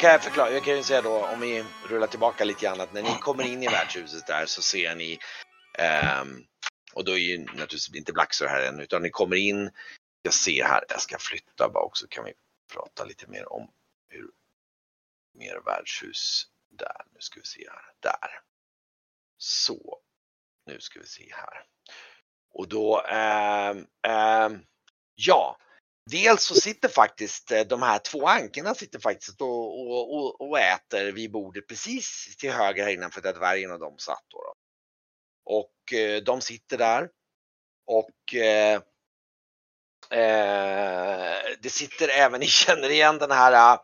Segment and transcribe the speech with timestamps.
[0.00, 2.92] kan jag förklara, jag kan ju säga då om vi rullar tillbaka lite grann att
[2.92, 5.18] när ni kommer in i värdshuset där så ser ni
[6.22, 6.46] um,
[6.92, 9.70] och då är ju naturligtvis inte Blacksor här än utan ni kommer in.
[10.22, 12.32] Jag ser här, jag ska flytta bara också kan vi
[12.72, 13.70] prata lite mer om
[14.08, 14.30] hur
[15.34, 17.04] mer värdshus där.
[17.14, 18.40] Nu ska vi se här, där.
[19.38, 19.98] Så,
[20.66, 21.64] nu ska vi se här.
[22.52, 24.60] Och då, ehm, ehm,
[25.14, 25.56] ja,
[26.10, 30.58] dels så sitter faktiskt eh, de här två ankorna sitter faktiskt och, och, och, och
[30.58, 34.24] äter vid bordet precis till höger här innanför där dvärgen och de satt.
[34.28, 34.54] Då, då.
[35.44, 37.08] Och eh, de sitter där
[37.86, 38.74] och eh,
[40.10, 43.80] eh, det sitter även, ni känner igen den här eh,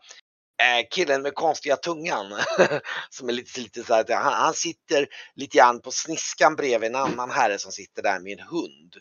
[0.59, 2.33] eh killen med konstiga tungan
[3.09, 6.95] som är lite, lite så här, han, han sitter lite grann på sniskan bredvid en
[6.95, 8.95] annan herre som sitter där med en hund.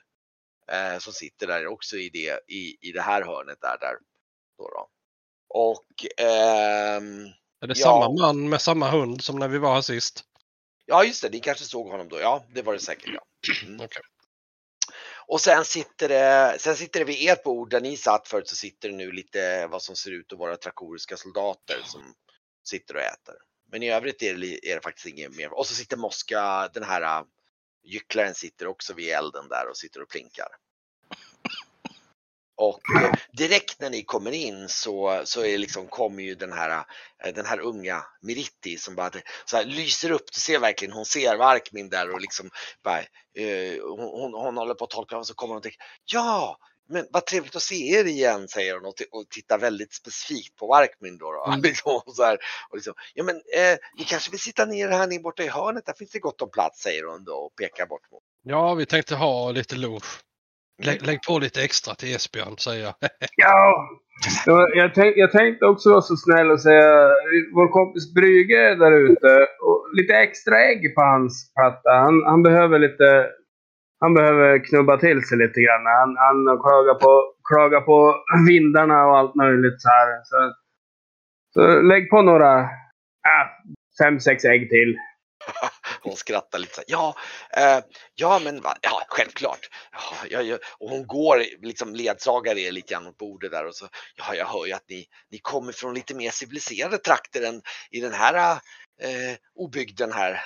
[0.72, 3.78] Eh, som sitter där också i det, i, i det här hörnet där.
[3.80, 3.94] där
[4.58, 4.88] då, då.
[5.48, 7.24] Och ehm,
[7.60, 7.84] Är det Ja.
[7.84, 10.24] samma man med samma hund som när vi var här sist?
[10.86, 12.20] Ja, just det, ni kanske såg honom då.
[12.20, 13.10] Ja, det var det säkert.
[13.14, 13.20] Ja.
[13.66, 13.80] Mm.
[13.84, 14.02] Okej.
[15.28, 18.56] Och sen sitter, det, sen sitter det vid ert bord där ni satt förut så
[18.56, 22.14] sitter det nu lite vad som ser ut att vara trakoriska soldater som
[22.64, 23.34] sitter och äter.
[23.70, 25.52] Men i övrigt är det, är det faktiskt inget mer.
[25.52, 27.24] Och så sitter Moska, den här
[27.86, 30.48] gycklaren sitter också vid elden där och sitter och plinkar.
[32.58, 36.84] Och eh, direkt när ni kommer in så, så är liksom, kommer ju den här,
[37.24, 39.10] eh, den här unga Miritti som bara
[39.44, 40.32] så här, lyser upp.
[40.32, 42.50] Du ser verkligen, hon ser Varkmin där och liksom
[42.82, 43.00] bara,
[43.34, 46.58] eh, hon, hon, hon håller på att tolka och så kommer hon och tänker ja,
[46.88, 50.66] men vad trevligt att se er igen säger hon och, och tittar väldigt specifikt på
[50.66, 51.32] Varkmin då.
[51.32, 51.44] då.
[51.46, 51.62] Mm.
[51.62, 52.38] Liksom, och så här,
[52.70, 55.86] och liksom, ja men eh, ni kanske vill sitta ner här nere borta i hörnet,
[55.86, 58.22] där finns det gott om plats säger hon då och pekar bort mot.
[58.42, 60.06] Ja, vi tänkte ha lite loge.
[60.82, 62.94] Lägg, lägg på lite extra till Esbjörn, säger jag.
[63.36, 63.88] Ja,
[64.46, 67.08] ja, jag, tänk, jag tänkte också vara så snäll och säga
[67.54, 69.46] vår kompis Brygge är där ute.
[69.62, 71.90] Och lite extra ägg på hans platta.
[71.90, 73.26] Han, han behöver lite...
[74.00, 75.86] Han behöver knubba till sig lite grann.
[75.86, 80.08] Han, han klagar, på, klagar på vindarna och allt möjligt så här.
[80.24, 80.54] Så,
[81.54, 82.60] så lägg på några...
[82.60, 83.46] Äh,
[84.02, 84.96] fem, sex ägg till.
[86.02, 87.16] Hon skrattar lite så här, ja,
[87.56, 87.84] eh,
[88.14, 89.60] ja men va, ja, självklart.
[89.92, 90.58] Ja, ja, ja.
[90.78, 94.46] Och hon går, liksom ledsagar er lite grann mot bordet där och så, ja, jag
[94.46, 98.52] hör ju att ni, ni kommer från lite mer civiliserade trakter än i den här
[99.02, 100.40] eh, obygden här.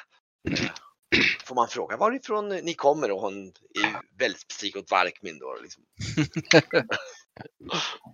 [1.45, 3.11] Får man fråga varifrån ni kommer?
[3.11, 5.57] Och hon är ju väldigt specifik åt Varkmin då.
[5.63, 5.83] Liksom.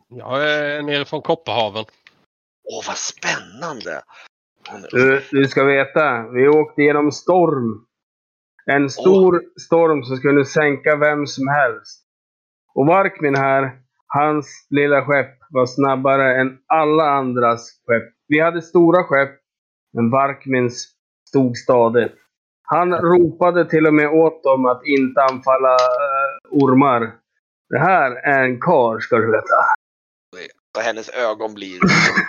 [0.19, 1.85] Jag är nere från Kopparhaven.
[2.65, 4.03] Åh, vad spännande!
[4.91, 7.87] Du, du ska veta, vi åkte genom storm.
[8.71, 12.05] En stor storm som skulle sänka vem som helst.
[12.75, 18.15] Och Varkmin här, hans lilla skepp var snabbare än alla andras skepp.
[18.29, 19.41] Vi hade stora skepp,
[19.93, 20.89] men Varkmins
[21.29, 22.26] stod stadigt.
[22.67, 27.13] Han ropade till och med åt dem att inte anfalla eh, ormar.
[27.69, 29.55] Det här är en karl ska du veta.
[30.77, 31.79] och hennes ögon blir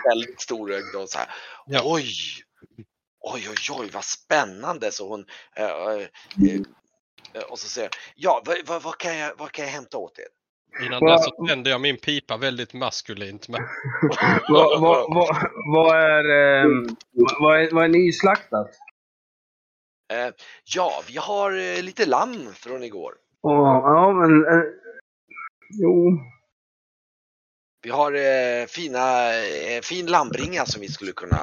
[0.10, 1.28] väldigt storögda och så här.
[1.66, 1.82] Ja.
[1.86, 2.06] Oj!
[3.34, 4.92] Oj, oj, oj, vad spännande!
[4.92, 5.26] Så hon,
[5.56, 8.44] eh, eh, och så säger ja,
[8.84, 10.26] vad, kan jag, vad kan jag hämta åt er?
[10.86, 13.48] Innan Va- dess så tände jag min pipa väldigt maskulint.
[13.50, 13.62] Men
[14.50, 15.38] Vad vad-
[15.76, 16.24] vad är,
[16.60, 16.66] eh,
[17.40, 18.70] vad är, vad är nyslaktat?
[20.14, 20.34] Eh,
[20.76, 23.14] ja, vi har eh, lite lamm från igår.
[23.42, 24.46] Åh, ja, men...
[24.46, 24.64] Eh,
[25.82, 26.20] jo.
[27.82, 31.40] Vi har eh, fina, eh, fin lammringa som vi skulle kunna...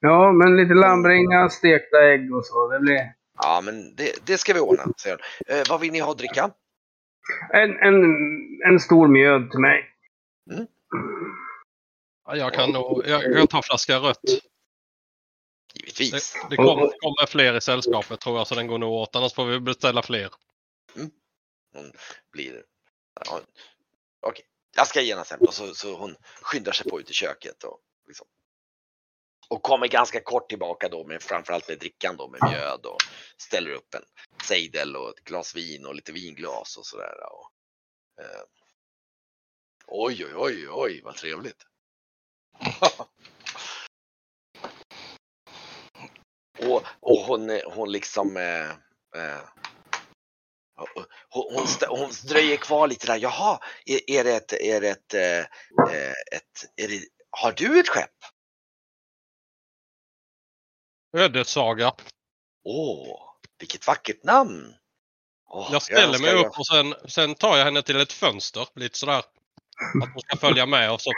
[0.00, 2.68] Ja, men lite lammringa, stekta ägg och så.
[2.68, 3.14] Det blir...
[3.38, 5.56] Ja, men det, det ska vi ordna, säger hon.
[5.56, 6.50] Eh, vad vill ni ha att dricka?
[7.52, 8.04] En, en,
[8.68, 9.84] en stor mjöd till mig.
[12.26, 14.20] ja, jag kan nog jag kan ta flaska rött.
[15.84, 16.36] Det, Givetvis.
[16.50, 19.16] det kommer, kommer fler i sällskapet tror jag så den går nog åt.
[19.16, 20.30] Annars får vi beställa fler.
[21.72, 21.92] Hon
[22.32, 22.62] blir...
[23.24, 23.40] Ja,
[24.26, 24.44] Okej,
[24.76, 25.52] jag ska genast hämta.
[25.52, 27.64] Så, så hon skyndar sig på ut i köket.
[27.64, 28.26] Och, liksom.
[29.48, 32.98] och kommer ganska kort tillbaka då med framförallt med drickan då med mjöd och
[33.36, 34.04] ställer upp en
[34.44, 37.14] sejdel och ett glas vin och lite vinglas och sådär.
[37.32, 37.50] Och,
[38.24, 38.42] eh,
[39.86, 41.66] oj, oj, oj, oj, vad trevligt.
[46.72, 48.70] och, och hon, hon liksom eh,
[49.22, 49.40] eh,
[51.30, 53.16] hon, hon, hon dröjer kvar lite där.
[53.18, 55.38] Jaha, är, är det ett, är det ett, eh,
[55.96, 57.00] eh, ett är det,
[57.30, 58.10] har du ett skepp?
[61.16, 61.92] Ödessaga.
[62.64, 63.20] Åh,
[63.58, 64.74] vilket vackert namn!
[65.50, 68.12] Åh, Jag ställer önskar mig jag- upp och sen, sen tar jag henne till ett
[68.12, 68.68] fönster.
[68.74, 69.24] Lite sådär Att
[70.12, 71.10] hon ska följa med och så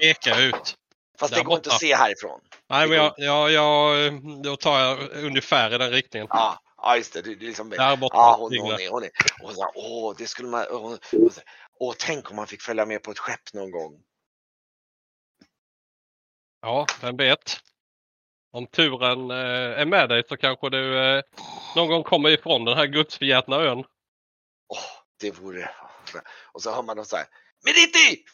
[0.00, 0.74] pekar jag ut.
[1.20, 1.74] Fast det går inte borta.
[1.74, 2.40] att se härifrån.
[2.68, 4.12] Nej, men jag, jag, jag,
[4.42, 6.26] då tar jag ungefär i den riktningen.
[6.30, 7.22] Ja, ja just det.
[7.22, 8.16] det, det är liksom, Där borta.
[8.16, 9.10] ja, hon, hon är, hon är,
[9.42, 10.64] och hon sa, åh, det skulle man,
[11.30, 11.40] sa,
[11.78, 14.02] åh, tänk om man fick följa med på ett skepp någon gång.
[16.62, 17.60] Ja, vem vet.
[18.52, 21.22] Om turen eh, är med dig så kanske du eh,
[21.76, 23.78] någon gång kommer ifrån den här gudsförgätna ön.
[24.68, 24.78] Åh,
[25.20, 25.70] det vore...
[26.52, 27.26] Och så hör man någon så här,
[27.64, 28.24] Meriti!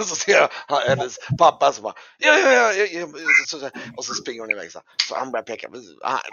[0.08, 3.06] så ser jag han- hennes pappa som bara, ja, ja, ja, ja, ja.
[3.46, 4.86] Så, så, och så springer hon iväg så, här.
[5.08, 5.68] så han börjar peka,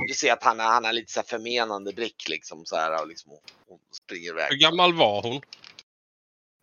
[0.08, 3.08] du ser att han, han har lite så här förmenande blick liksom så här och
[3.08, 4.50] liksom och springer iväg.
[4.50, 5.42] Hur gammal var hon?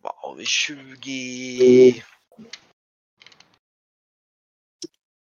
[0.03, 2.03] Vad har vi, 20...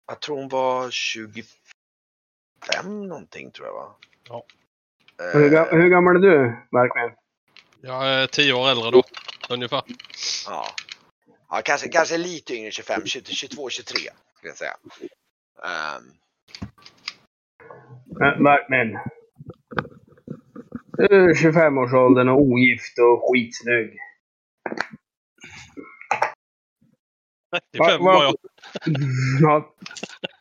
[0.08, 1.48] Jag tror hon var 25
[3.08, 3.96] någonting tror jag va?
[4.30, 4.46] Ja.
[5.34, 7.12] Hur, Eh, hur gammal är du, Markman?
[7.82, 9.04] Jag är tio år äldre då,
[9.50, 9.82] ungefär.
[10.48, 10.68] ja.
[11.50, 13.98] ja, kanske, kanske lite yngre, 25, 20, 22, 23
[14.38, 14.76] skulle jag säga.
[15.64, 16.00] Äh,
[18.40, 19.00] Markman.
[20.98, 23.98] Du är 25-årsåldern och ogift och skitsnygg.
[27.72, 28.36] 35 Va- va- var jag.
[29.42, 29.76] Ja,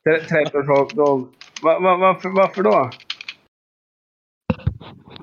[0.04, 1.32] 30-årsåldern.
[1.62, 2.90] Va, va, varför, varför då?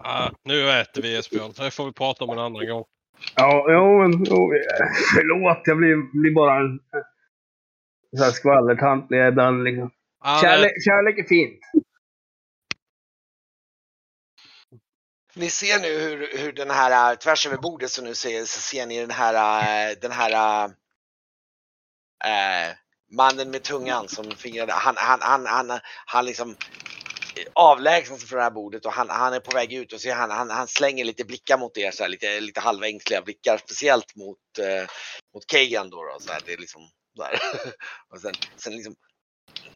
[0.03, 1.51] Ah, nu äter vi Esbjörn.
[1.57, 2.85] Det får vi prata om en annan gång.
[3.35, 4.51] Ja, jo, men jo,
[5.13, 5.61] förlåt.
[5.65, 6.79] Jag blir, blir bara en
[8.17, 9.91] här skvallertant när jag är done liksom.
[10.21, 11.59] Ah, Kärlek, kärlek är fint.
[15.35, 18.59] Ni ser nu hur, hur den här, äh, tvärs över bordet så nu ser, så
[18.59, 20.65] ser ni den här, äh, den här
[22.25, 22.75] äh,
[23.11, 26.55] mannen med tungan som fingrade, han, han, han, han, han liksom
[27.53, 30.13] avlägsnar sig från det här bordet och han, han är på väg ut och så
[30.13, 34.15] han, han, han slänger lite blickar mot er, så här, lite, lite halvängsliga blickar, speciellt
[34.15, 34.89] mot, eh,
[35.33, 36.03] mot Kagan då.
[36.03, 36.81] då så här, det är liksom
[37.15, 37.39] där.
[38.09, 38.95] och sen, sen liksom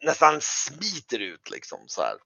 [0.00, 2.16] nästan smiter ut liksom så här.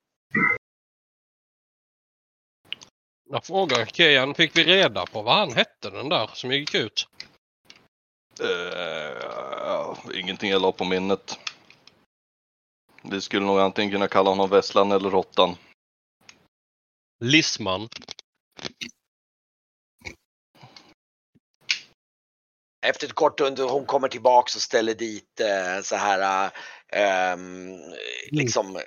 [3.31, 7.09] Jag frågar Kejan, fick vi reda på vad han hette den där som gick ut?
[8.43, 11.39] Uh, ingenting jag la på minnet.
[13.11, 15.57] Vi skulle nog antingen kunna kalla honom Vesslan eller Råttan.
[17.25, 17.89] Lisman.
[22.87, 26.50] Efter ett kort under hon kommer tillbaks och ställer dit eh, så här
[26.93, 27.77] ehm,
[28.31, 28.81] liksom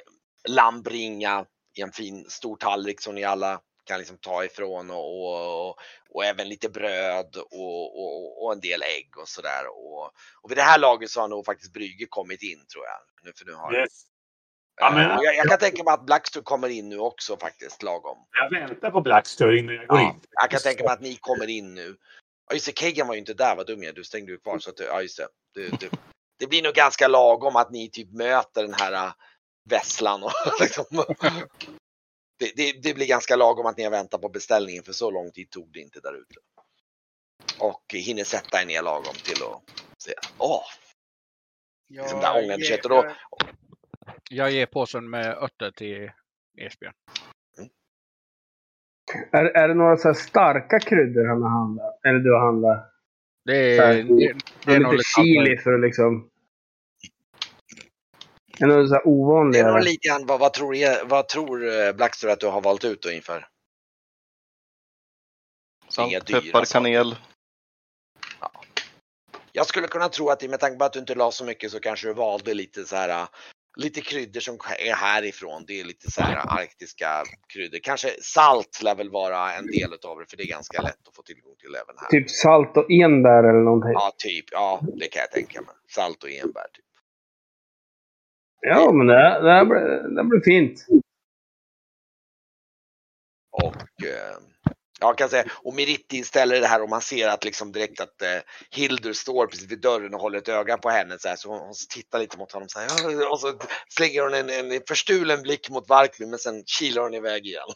[0.49, 1.45] lammringa
[1.77, 5.75] i en fin stor tallrik som ni alla kan liksom ta ifrån och, och,
[6.09, 9.67] och även lite bröd och, och, och en del ägg och sådär.
[9.67, 10.03] Och,
[10.41, 12.99] och vid det här laget så har nog faktiskt Brygge kommit in tror jag.
[13.23, 14.10] Nu, för nu har, Yes.
[14.75, 17.83] Ja, men- Eh, jag, jag kan tänka mig att Blackstone kommer in nu också faktiskt
[17.83, 18.17] lagom.
[18.31, 20.21] Jag väntar på Blackstone innan jag går Ja, in.
[20.41, 21.97] jag kan tänka mig att ni kommer in nu.
[22.49, 23.95] Ja just det, Kagan var ju inte där, vad dum jag.
[23.95, 24.59] Du stängde ju kvar.
[24.59, 25.27] Så att, det- ja just det.
[25.53, 25.89] Det, det.
[26.39, 29.13] det blir nog ganska lagom att ni typ möter den här äh,
[29.69, 30.23] vesslan.
[30.23, 30.85] Och, liksom.
[32.39, 35.31] det, det, det blir ganska lagom att ni har väntat på beställningen för så lång
[35.31, 36.35] tid tog det inte där ute.
[37.59, 39.61] Och hinner sätta er ner lagom till att
[39.97, 40.13] se.
[40.37, 40.63] Åh,
[41.89, 42.85] liksom där ångande kött.
[42.85, 43.15] Och då,
[44.29, 46.11] Jag ger påsen med örter till
[46.57, 46.93] Esbjörn.
[49.31, 51.99] Är, är det några så här starka kryddor han har handlat?
[52.05, 52.93] Eller du har handlat?
[53.45, 54.33] Det är, här, det,
[54.65, 56.29] det är nog lite chili för att liksom...
[58.59, 61.27] Är det något så här det är nog lite grann, vad, vad tror, er- vad
[61.27, 63.47] tror eh, Blackstone att du har valt ut då inför?
[65.99, 67.15] Inga Salt, peppar, kanel.
[69.51, 71.71] Jag skulle kunna tro att i- med tanke på att du inte la så mycket
[71.71, 73.27] så kanske du valde lite så här
[73.77, 75.63] lite kryddor som är härifrån.
[75.67, 77.23] Det är lite så här arktiska
[77.53, 77.79] kryddor.
[77.83, 81.15] Kanske salt lär väl vara en del utav det för det är ganska lätt att
[81.15, 82.07] få tillgång till även här.
[82.07, 83.91] Typ salt och enbär eller någonting?
[83.93, 84.45] Ja, typ.
[84.51, 85.75] Ja, det kan jag tänka mig.
[85.87, 86.67] Salt och enbär.
[86.73, 86.85] Typ.
[88.61, 90.85] Ja, men det, det, här blir, det blir fint.
[93.51, 94.37] Och eh,
[95.01, 98.21] jag kan säga, och Meritti ställer det här och man ser att liksom direkt att
[98.21, 98.37] eh,
[98.69, 101.59] Hildur står precis vid dörren och håller ett öga på henne så här så hon,
[101.59, 103.53] hon tittar lite mot honom så här, "Ja", och så
[103.89, 107.67] slänger hon en, en förstulen blick mot Varkby men sen kilar hon iväg igen.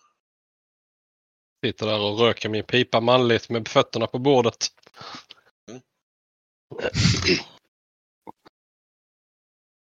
[1.66, 4.68] Sitter där och röker min pipa manligt med fötterna på bordet.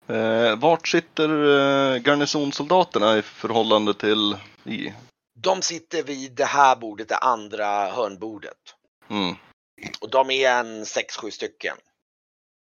[0.07, 4.93] Eh, vart sitter eh, garnisonsoldaterna i förhållande till i?
[5.43, 8.75] De sitter vid det här bordet, det andra hörnbordet.
[9.07, 9.35] Mm.
[10.01, 11.77] Och de är en sex sju stycken.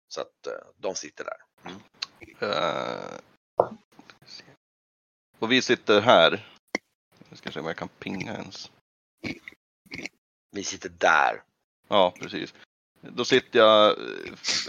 [0.08, 1.38] Så att eh, de sitter där.
[2.40, 3.20] Eh,
[5.40, 6.54] och vi sitter här.
[7.30, 8.72] Jag ska se om jag kan pinga ens.
[10.52, 11.44] Vi sitter där.
[11.88, 12.54] Ja, precis.
[13.02, 13.96] Då sitter jag, eh,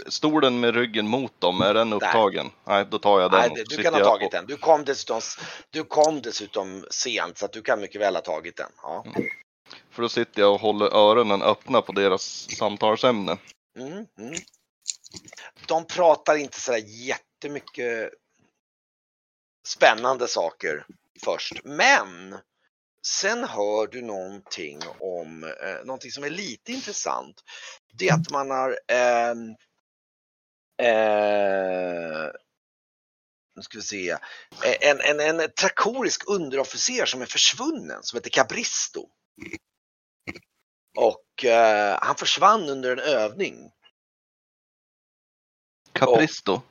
[0.07, 2.51] stolen med ryggen mot dem, är den upptagen?
[2.63, 3.53] Nej, då tar jag den.
[3.53, 4.45] Nej, du kan ha tagit på- den.
[4.45, 5.21] Du kom, dessutom,
[5.69, 8.71] du kom dessutom sent så att du kan mycket väl ha tagit den.
[8.81, 9.05] Ja.
[9.91, 13.37] För då sitter jag och håller öronen öppna på deras samtalsämne.
[13.77, 14.35] Mm, mm.
[15.67, 18.09] De pratar inte sådär jättemycket
[19.67, 20.85] spännande saker
[21.25, 22.37] först, men
[23.05, 27.43] sen hör du någonting om eh, någonting som är lite intressant.
[27.93, 29.55] Det är att man har ehm,
[30.81, 32.31] eh,
[33.55, 38.29] nu ska vi se, eh, en, en, en trakorisk underofficer som är försvunnen som heter
[38.29, 39.09] Cabristo.
[40.97, 43.71] Och eh, han försvann under en övning.
[45.93, 46.61] Capristo.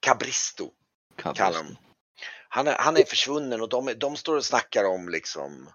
[0.00, 0.70] Cabristo
[1.16, 1.62] kallar Capristo.
[1.62, 1.91] de.
[2.54, 5.70] Han är, han är försvunnen och de, de står och snackar om liksom.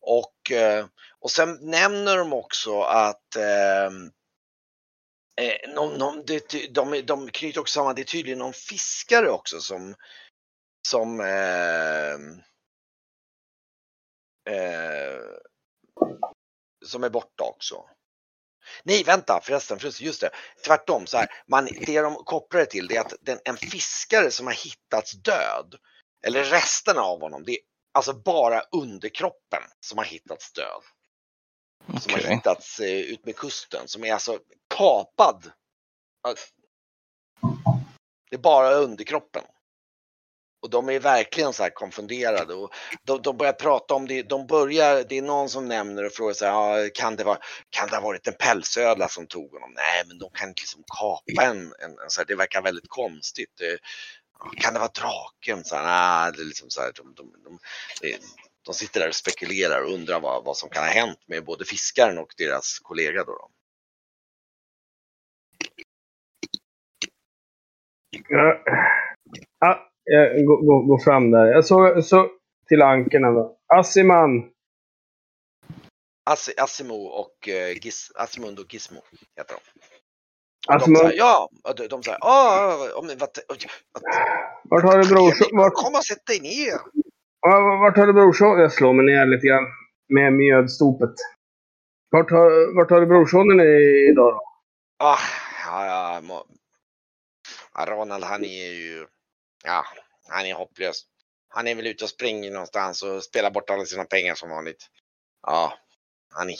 [0.00, 0.86] Och, eh,
[1.18, 3.86] och sen nämner de också att eh,
[5.40, 9.60] eh, någon, någon, det, de, de knyter också samman, det är tydligen någon fiskare också
[9.60, 9.94] som
[10.88, 12.14] som eh,
[14.54, 15.20] eh,
[16.84, 17.84] som är borta också.
[18.82, 20.30] Nej, vänta förresten, förresten, just det.
[20.66, 24.30] Tvärtom, så här, man, det de kopplar det till det är att den, en fiskare
[24.30, 25.74] som har hittats död,
[26.26, 27.58] eller resterna av honom, det är
[27.92, 30.82] alltså bara underkroppen som har hittats död.
[32.00, 34.38] Som har hittats eh, ut med kusten, som är alltså
[34.76, 35.52] kapad.
[38.30, 39.42] Det är bara underkroppen.
[40.62, 44.22] Och de är verkligen så här konfunderade och de, de börjar prata om det.
[44.22, 47.38] De börjar, det är någon som nämner och frågar så här, kan, det vara,
[47.70, 49.72] kan det ha varit en pälsödla som tog honom?
[49.74, 52.88] Nej, men de kan inte liksom kapa en, en, en så här, det verkar väldigt
[52.88, 53.60] konstigt.
[54.56, 55.64] Kan det vara draken?
[55.64, 57.58] Så här, nej, det är liksom så här, de, de, de,
[58.66, 61.64] de sitter där och spekulerar och undrar vad, vad som kan ha hänt med både
[61.64, 63.24] fiskaren och deras kollega.
[63.24, 63.50] Då, då.
[68.28, 68.62] Ja,
[69.60, 71.46] ja, jag går, går, går fram där.
[71.46, 72.30] Jag såg så
[72.68, 73.58] till ankorna då.
[73.66, 74.50] Assiman.
[76.26, 79.02] Assi, Assimo och eh, Gis, Assimund och Gizmo
[79.36, 79.93] heter de.
[80.68, 83.18] Alltså, de man- säger, ja, och de, de säger, ja, om, vad,
[83.48, 83.64] vad,
[84.64, 85.48] Vart har du brorson?
[85.52, 86.78] Vart, Kom och sätt dig ner.
[87.40, 88.58] ja, vart har du brorson?
[88.60, 89.64] Jag slår mig ner lite grann.
[90.08, 91.14] Med mjödstopet.
[92.10, 93.60] Vart har, vart har du brorsonen
[94.10, 94.40] idag då?
[94.98, 95.18] Ah,
[95.66, 96.46] ja, ja, må,
[97.74, 99.06] ja, Ronald han är ju,
[99.64, 99.84] ja,
[100.28, 101.02] han är hopplös.
[101.48, 104.86] Han är väl ute och springer någonstans och spelar bort alla sina pengar som vanligt.
[105.46, 105.78] Ja,
[106.34, 106.56] han är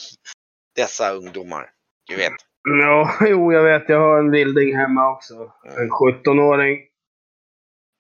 [0.76, 1.70] dessa ungdomar,
[2.06, 2.32] du vet.
[2.68, 3.88] Ja, jo, jag vet.
[3.88, 5.34] Jag har en vilding hemma också.
[5.78, 6.78] En 17-åring.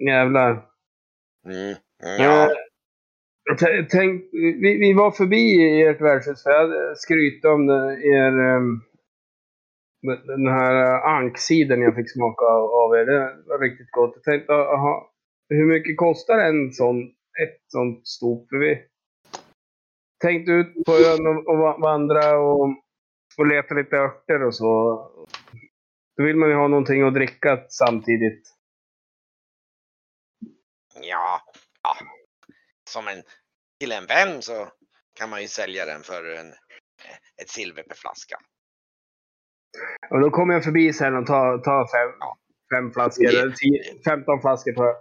[0.08, 0.50] Jävlar.
[1.46, 2.48] Mm, mm, Eh, ja,
[3.60, 8.80] t- Tänk, vi, vi var förbi ert värdshus, för jag skrytit om er, ehm,
[10.26, 13.04] den här anksidan jag fick smaka av, av er.
[13.06, 14.12] Det var riktigt gott.
[14.14, 15.10] Jag tänkte, aha,
[15.48, 17.02] hur mycket kostar en sån,
[17.42, 18.46] ett sånt stop?
[18.50, 18.82] För vi
[20.22, 22.68] tänkte ut på ön och, och va- vandra och,
[23.38, 24.64] och leta lite örter och så.
[26.16, 28.48] Då vill man ju ha någonting att dricka samtidigt.
[31.00, 31.40] ja,
[31.82, 31.96] ja.
[32.90, 33.22] Som en,
[33.80, 34.68] till en vän så
[35.14, 36.52] kan man ju sälja den för en,
[37.42, 38.36] ett silver per flaska.
[40.10, 42.38] Och då kommer jag förbi sen och tar, tar fem, Ja.
[42.76, 44.96] fem flaskor, Det- eller tio, 15 flaskor på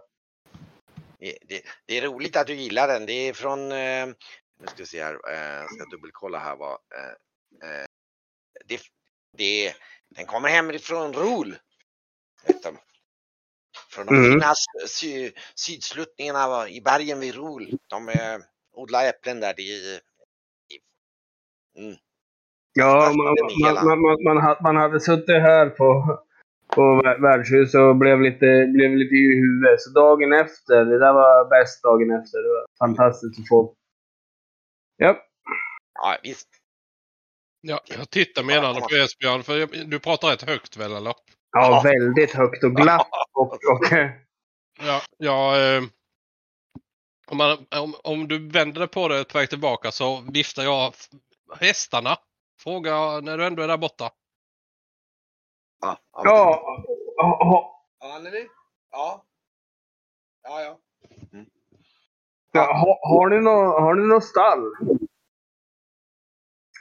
[1.20, 3.06] Det, det, det är roligt att du gillar den.
[3.06, 4.06] Det är från, eh,
[4.60, 6.72] nu ska vi se här, eh, jag ska dubbelkolla här vad.
[6.72, 7.86] Eh, eh,
[8.68, 8.80] det,
[9.38, 9.74] det,
[10.16, 11.56] den kommer hemifrån Rol.
[12.48, 12.70] Vet du.
[13.92, 14.32] Från de Mm.
[14.32, 14.54] fina
[14.88, 17.68] sy, sydsluttningarna i bergen vid Rol.
[17.90, 18.38] De eh,
[18.74, 19.54] odlar äpplen där.
[19.54, 20.00] Det är,
[21.78, 21.96] mm.
[22.74, 23.26] Ja, man,
[23.62, 26.20] man, man, man, man, ha- man hade suttit här på,
[26.76, 29.82] på vär- värdshuset och blev lite, blev lite yr i huvudet.
[29.82, 32.38] Så dagen efter, det där var bäst dagen efter.
[32.44, 33.76] Det var fantastiskt att få.
[34.98, 35.24] Ja,
[35.94, 36.48] Ja, visst.
[37.66, 41.10] Ja, jag tittar menande på Esbjörn, för du pratar rätt högt väl eller?
[41.10, 41.16] ja
[41.52, 41.82] Ja.
[41.84, 43.08] väldigt högt och glatt.
[43.34, 43.60] Och, och,
[44.80, 45.84] Ja, ja eh,
[47.28, 50.94] om, man, om, om du vänder dig på det på väg tillbaka så viftar jag
[51.60, 52.18] hästarna.
[52.60, 54.12] Fråga när du ändå är där borta.
[55.82, 56.24] Ja, ja.
[56.26, 57.38] ja,
[58.00, 58.48] ja Anneli?
[58.92, 59.24] Ja.
[60.44, 60.78] Ja, ja.
[62.52, 64.72] ja, ha, har ni nå- har ni något stall?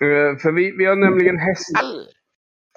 [0.03, 1.83] Eh, För vi, vi har nämligen hästar.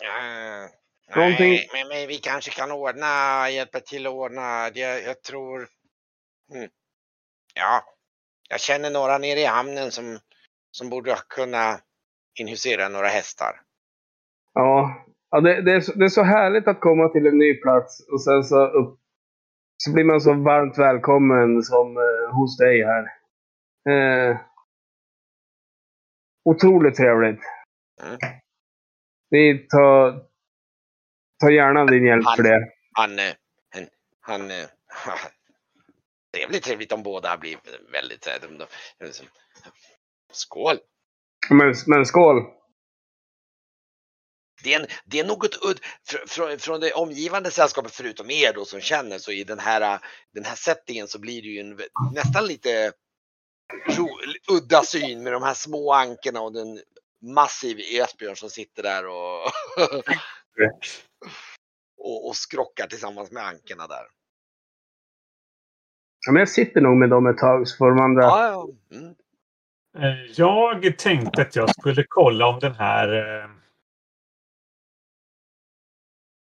[0.01, 0.69] Ja,
[1.15, 3.07] Någonting- Nej, men, men vi kanske kan ordna,
[3.49, 4.69] hjälpa till att ordna.
[4.69, 5.67] Det, jag tror...
[6.53, 6.69] Mm.
[7.55, 7.83] Ja,
[8.49, 10.19] jag känner några nere i hamnen som,
[10.71, 11.79] som borde kunna
[12.39, 13.61] inhusera några hästar.
[14.53, 17.53] Ja, Ja, det, det, är så, det är så härligt att komma till en ny
[17.61, 18.99] plats och sen så, upp,
[19.77, 23.03] så blir man så varmt välkommen som eh, hos dig här.
[23.89, 24.37] Eh,
[26.45, 27.39] otroligt trevligt.
[28.03, 28.17] Mm.
[29.29, 30.21] Vi tar,
[31.39, 32.71] tar gärna din hjälp för det.
[32.91, 33.33] Han, eh,
[33.73, 33.87] han,
[34.21, 34.67] han eh,
[36.33, 37.57] trevligt, trevligt om båda blir
[37.91, 38.65] väldigt, eh, de, de,
[38.99, 39.11] de,
[40.31, 40.77] skål!
[41.49, 42.55] Men, men skål!
[44.63, 48.53] Det är, en, det är något udd fr- från, från det omgivande sällskapet förutom er
[48.53, 49.99] då som känner så i den här,
[50.33, 51.79] den här settingen så blir det ju en,
[52.13, 52.93] nästan lite
[54.51, 56.81] udda syn med de här små ankorna och den
[57.21, 59.41] massiv esbjörn som sitter där och,
[61.97, 64.05] och, och skrockar tillsammans med ankorna där.
[66.25, 68.23] Ja, men jag sitter nog med dem ett tag så får de andra...
[68.23, 68.67] Ja, ja.
[68.97, 69.15] Mm.
[69.97, 73.41] Eh, Jag tänkte att jag skulle kolla om den här...
[73.43, 73.49] eh,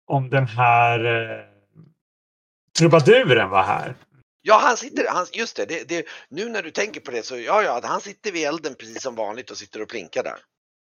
[0.08, 1.46] Om den här eh,
[2.80, 3.96] trubaduren var här.
[4.47, 7.38] Ja, han sitter, han, just det, det, det, nu när du tänker på det så
[7.38, 10.39] ja, ja, han sitter vid elden precis som vanligt och sitter och plinkar där.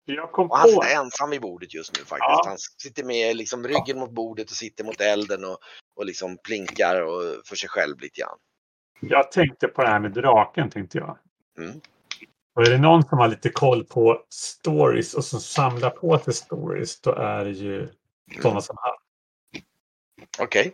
[0.06, 0.82] Jag kom Och han på...
[0.82, 2.20] sitter ensam vid bordet just nu faktiskt.
[2.20, 2.44] Ja.
[2.46, 5.58] Han sitter med liksom ryggen mot bordet och sitter mot elden och,
[5.96, 8.38] och liksom plinkar och för sig själv lite grann.
[9.02, 11.18] Jag tänkte på det här med draken, tänkte jag.
[11.58, 11.82] Mm.
[12.56, 16.34] Och är det någon som har lite koll på stories och som samlar på sig
[16.34, 17.90] stories, då är det ju
[18.42, 18.94] sådana som han.
[20.40, 20.74] Okej.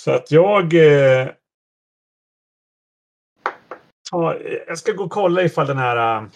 [0.00, 0.74] Så att jag...
[0.74, 1.28] Eh,
[4.12, 6.28] ta, jag ska gå och kolla ifall den här eh,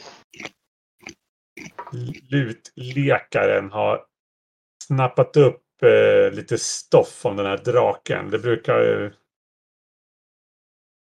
[2.30, 4.04] lutlekaren har
[4.84, 8.30] snappat upp eh, lite stoff om den här draken.
[8.30, 9.12] Det brukar ju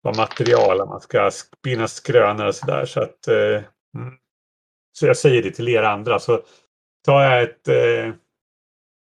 [0.02, 2.86] vara material om man ska spinna skrönor och sådär.
[2.86, 3.28] Så att...
[3.28, 3.62] Eh.
[4.92, 6.20] Så jag säger det till er andra.
[6.20, 6.44] Så
[7.06, 8.14] tar jag ett eh,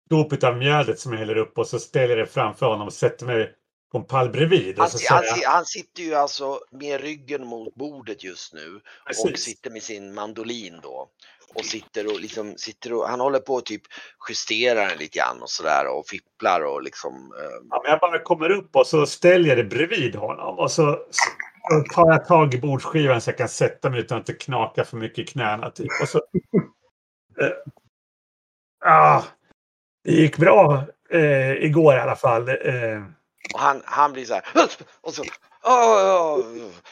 [0.10, 2.94] dop av mjölet som jag häller upp och så ställer jag det framför honom och
[2.94, 3.56] sätter mig
[3.92, 4.78] på en pall bredvid.
[4.78, 8.76] Han, Och så si- han, han sitter ju alltså med ryggen mot bordet just nu
[8.76, 9.44] och Precis.
[9.44, 11.10] sitter med sin mandolin då.
[11.56, 13.82] Och sitter och liksom sitter och, han håller på att typ
[14.30, 17.14] justera den lite grann och sådär och fipplar och liksom.
[17.14, 20.72] Eh, Ja, men jag bara kommer upp och så ställer jag det bredvid honom och
[20.72, 21.06] så
[21.70, 24.84] så tar jag tag i bordsskivan så jag kan sätta mig utan att det knakar
[24.84, 25.72] för mycket i knäna.
[25.72, 25.88] Typ.
[26.02, 26.18] Och så,
[27.42, 27.52] eh,
[28.86, 29.24] ah,
[30.04, 32.50] det gick bra eh, igår i alla fall.
[32.50, 33.04] Eh,
[33.54, 34.44] och han, han blir så här.
[35.02, 35.24] Och så.
[35.64, 36.44] "Åh, ja,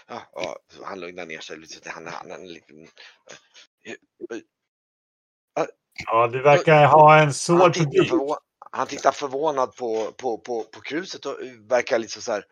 [0.07, 1.89] ja, ja." Så Han lugnar ner sig lite.
[1.89, 2.87] Han, han, han, liksom,
[6.05, 8.37] ja, du verkar ha en svår han, tittar publik.
[8.71, 11.37] han tittar förvånad på, på, på, på kruset och
[11.69, 12.45] verkar liksom så här.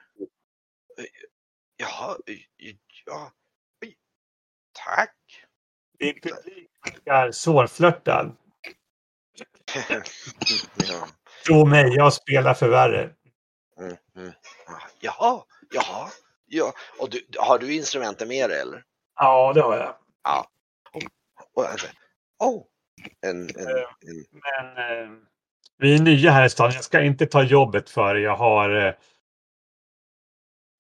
[1.78, 2.18] Jaha,
[3.06, 3.32] ja,
[4.86, 5.15] tack.
[6.00, 8.36] Din publik verkar svårflörtad.
[10.76, 11.08] ja.
[11.48, 13.13] Tro mig, jag spelar för värre.
[13.79, 14.31] Mm, mm.
[14.99, 16.09] Jaha, jaha.
[16.45, 16.73] Ja.
[16.99, 18.83] Och du, har du instrumenten med dig eller?
[19.15, 19.95] Ja, det har jag.
[20.23, 20.47] Ja.
[21.53, 21.88] Och, alltså,
[22.39, 22.63] oh,
[23.21, 25.09] en, en, en, Men eh,
[25.77, 26.71] vi är nya här i stan.
[26.71, 28.93] Jag ska inte ta jobbet för Jag har eh,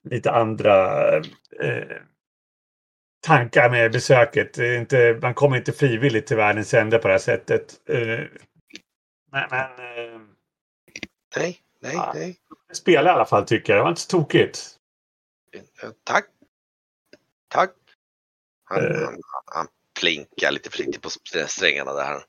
[0.09, 1.07] lite andra
[1.61, 1.97] eh,
[3.21, 4.57] tankar med besöket.
[4.57, 7.89] Inte, man kommer inte frivilligt till världens ände på det här sättet.
[7.89, 8.19] Eh,
[9.31, 10.21] men men eh,
[11.37, 12.11] nej, nej, Ja.
[12.15, 12.37] nej.
[12.73, 13.79] spela i alla fall tycker jag.
[13.79, 14.59] Det var inte så tokigt.
[15.83, 16.25] Eh, Tack.
[17.49, 17.71] Tack.
[18.65, 19.01] Han, Eh.
[19.05, 19.67] han, han,
[19.99, 21.09] plinkar lite försiktigt på
[21.47, 22.23] strängarna där.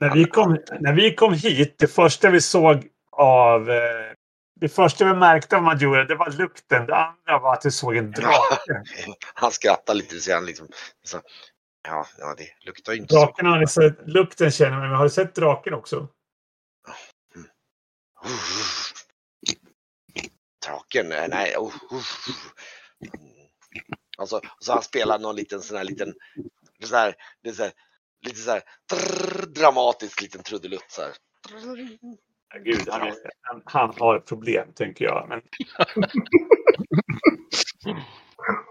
[0.00, 3.70] När vi, kom, när vi kom hit, det första vi såg av...
[3.70, 4.12] Eh,
[4.60, 6.86] det första vi märkte av Majora, det var lukten.
[6.86, 8.82] Det andra var att vi såg en drake.
[9.34, 10.68] Han skrattar lite så han liksom.
[11.04, 11.20] Så,
[11.88, 13.20] ja, ja, det luktar ju inte så.
[13.20, 16.08] Draken har ni sett, lukten känner man, men har du sett draken också?
[20.66, 21.56] Draken, nej, nej.
[21.56, 22.02] Oh, oh.
[24.18, 26.14] Alltså, så han spelar någon liten sån här liten,
[26.84, 27.72] så här, det är så här,
[28.26, 31.12] lite så här trrr, dramatisk liten trudelutt så här.
[32.54, 35.26] Ja, Gud, han, är- han, han har problem, tänker jag.
[35.28, 35.42] Men...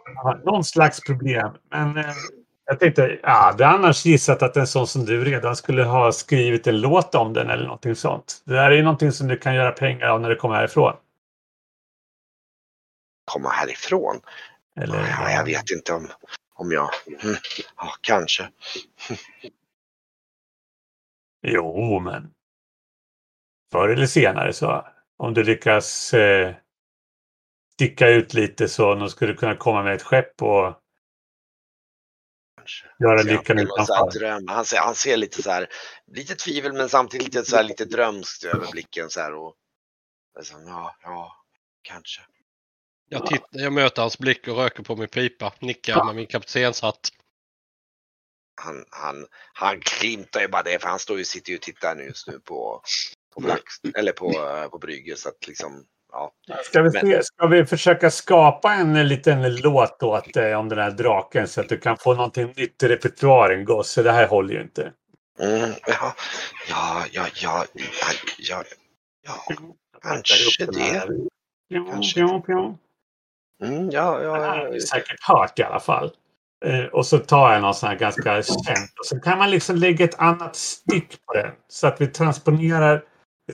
[0.05, 1.53] Han har någon slags problem.
[1.71, 2.13] Men eh,
[2.65, 6.67] jag tänkte, ja, hade annars gissat att en sån som du redan skulle ha skrivit
[6.67, 8.41] en låt om den eller någonting sånt.
[8.45, 10.93] Det där är ju någonting som du kan göra pengar av när du kommer härifrån.
[13.25, 14.21] Komma härifrån?
[14.79, 16.07] Eller, Ja, jag vet inte om,
[16.55, 16.89] om jag,
[17.23, 17.35] mm,
[17.77, 18.49] ja kanske.
[21.47, 22.31] Jo, men
[23.71, 24.85] förr eller senare så
[25.17, 26.55] om du lyckas eh,
[27.73, 30.73] sticka ut lite så de skulle kunna komma med ett skepp och
[32.65, 32.87] kanske.
[32.99, 34.53] Göra lyckan så utanför.
[34.53, 35.67] Han ser, han ser lite så här,
[36.07, 39.55] lite tvivel men samtidigt lite, så här, lite drömskt över blicken så här och
[40.37, 41.45] liksom, ja, ja,
[41.81, 42.21] kanske.
[43.09, 45.53] Jag, titt, jag möter hans blick och röker på min pipa.
[45.59, 47.09] Nickar med min kaptenshatt.
[48.61, 51.95] Han, han, han glimtar ju bara det för han står ju, sitter ju och tittar
[51.95, 52.81] nu just nu på,
[53.33, 53.63] på, Black,
[53.95, 54.31] eller på,
[54.71, 56.57] på Brygge så att liksom, ja.
[56.63, 60.91] Ska vi, se, ska vi försöka skapa en liten låt åt dig om den här
[60.91, 64.03] draken så att du kan få någonting nytt i repertoaren gosse?
[64.03, 64.91] Det här håller ju inte.
[65.39, 66.15] Mm, ja,
[66.69, 67.93] ja, ja, ja, ja,
[68.39, 68.63] ja,
[69.25, 69.55] ja,
[70.01, 71.03] kanske det.
[71.73, 72.13] Kanske.
[72.13, 72.77] Pjong, pjong.
[73.63, 74.69] Mm, ja, ja, har ja.
[74.69, 76.11] ni säkert hört i alla fall.
[76.65, 78.99] Eh, och så tar jag någon sån här ganska känt.
[78.99, 81.51] Och så kan man liksom lägga ett annat stick på den.
[81.67, 83.03] Så att vi transponerar,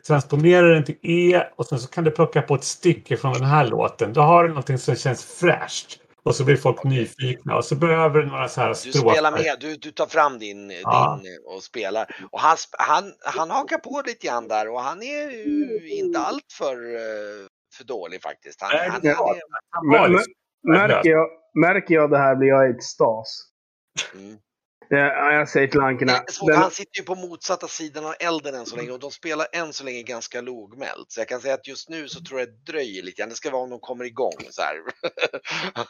[0.07, 3.43] transponerar den till E och sen så kan du plocka på ett stick från den
[3.45, 4.13] här låten.
[4.13, 5.97] Då har du någonting som känns fräscht.
[6.23, 9.09] Och så blir folk nyfikna och så behöver du några så här Du strofer.
[9.11, 11.19] spelar med, du, du tar fram din, Ja.
[11.23, 12.15] din och spelar.
[12.31, 16.45] Och han, han, han hakar på lite grann där och han är ju inte allt
[16.57, 18.61] för, eh, för dålig faktiskt.
[18.61, 20.19] Han, Nej, han, det han är, Men-
[20.77, 21.27] Märker jag,
[21.61, 23.43] märker jag det här blir jag i extas.
[24.15, 24.37] mm.
[24.93, 26.23] Ja, jag säger till Ankerna.
[26.47, 29.47] Den, han sitter ju på motsatta sidan av elden än så länge och de spelar
[29.51, 31.11] än så länge ganska lågmält.
[31.11, 33.29] Så jag kan säga att just nu så tror jag det dröjer lite grann.
[33.29, 34.75] Det ska vara om de kommer igång så här.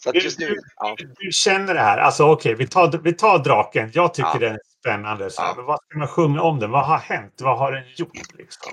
[0.00, 0.96] så att just nu, ja.
[0.98, 1.98] Du känner det här.
[1.98, 3.90] Alltså okej, vi, tar, vi tar draken.
[3.94, 4.38] Jag tycker Ja.
[4.38, 5.30] den är spännande.
[5.30, 5.48] Så här.
[5.48, 5.54] Ja.
[5.56, 6.70] Men vad ska man sjunga om den?
[6.70, 7.40] Vad har hänt?
[7.40, 8.34] Vad har den gjort?
[8.38, 8.72] Liksom?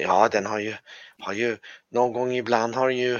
[0.00, 0.74] Ja, den har ju,
[1.18, 1.56] har ju
[1.90, 3.18] någon gång ibland har den ju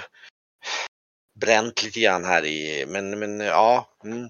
[1.40, 3.88] bränt lite grann här i, men, men ja.
[4.05, 4.29] Mm.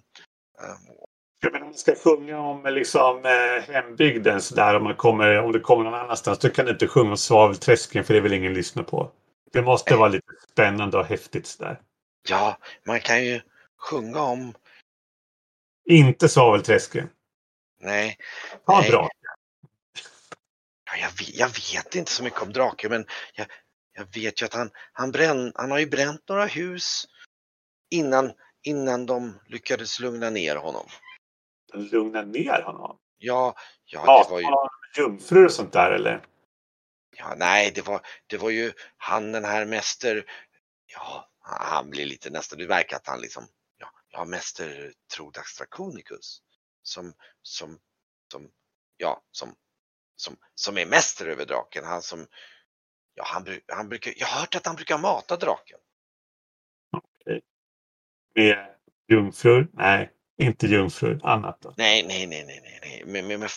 [1.40, 5.38] Jag menar, om man ska sjunga om liksom, eh, hembygden så där, om, man kommer,
[5.38, 8.33] om det kommer någon annanstans, då kan du inte sjunga om svavelträsken för det vill
[8.33, 9.11] ingen lyssna på.
[9.53, 11.81] Det måste vara lite spännande och häftigt sådär.
[12.29, 13.40] Ja, man kan ju
[13.79, 14.55] sjunga om,
[15.90, 17.09] Inte svavelträsken.
[17.81, 18.17] nej,
[18.67, 18.90] Ta Nej.
[18.90, 19.19] draken.
[20.85, 23.47] ja, jag, vet, jag vet inte så mycket om Drake, men jag,
[23.94, 27.04] jag vet ju att han, han, bränn, han har ju bränt några hus
[27.90, 30.87] innan, innan de lyckades lugna ner honom.
[31.74, 32.98] Lugna ner honom.
[33.18, 33.54] Ja,
[33.85, 34.70] ja, Ja, det var ju, ja.
[34.96, 36.22] Jungfrur och sånt där eller?
[37.16, 40.24] ja, nej, det var, det var ju han den här mäster,
[40.87, 43.46] ja, han blir lite nästan, det verkar att han liksom,
[43.78, 46.42] ja, ja mäster Trodax Draconicus
[46.83, 47.78] som, som,
[48.33, 48.50] som,
[48.96, 49.54] ja, som,
[50.16, 52.26] som, som är mäster över draken, han som,
[53.14, 55.79] ja, han, han brukar, jag har hört att han brukar mata draken.
[58.35, 58.66] Med
[59.09, 59.68] jungfrur?
[59.72, 61.20] Nej, inte jungfrur.
[61.22, 61.74] Annat då?
[61.77, 63.50] Nej, nej, nej, nej, nej, nej, med, med, med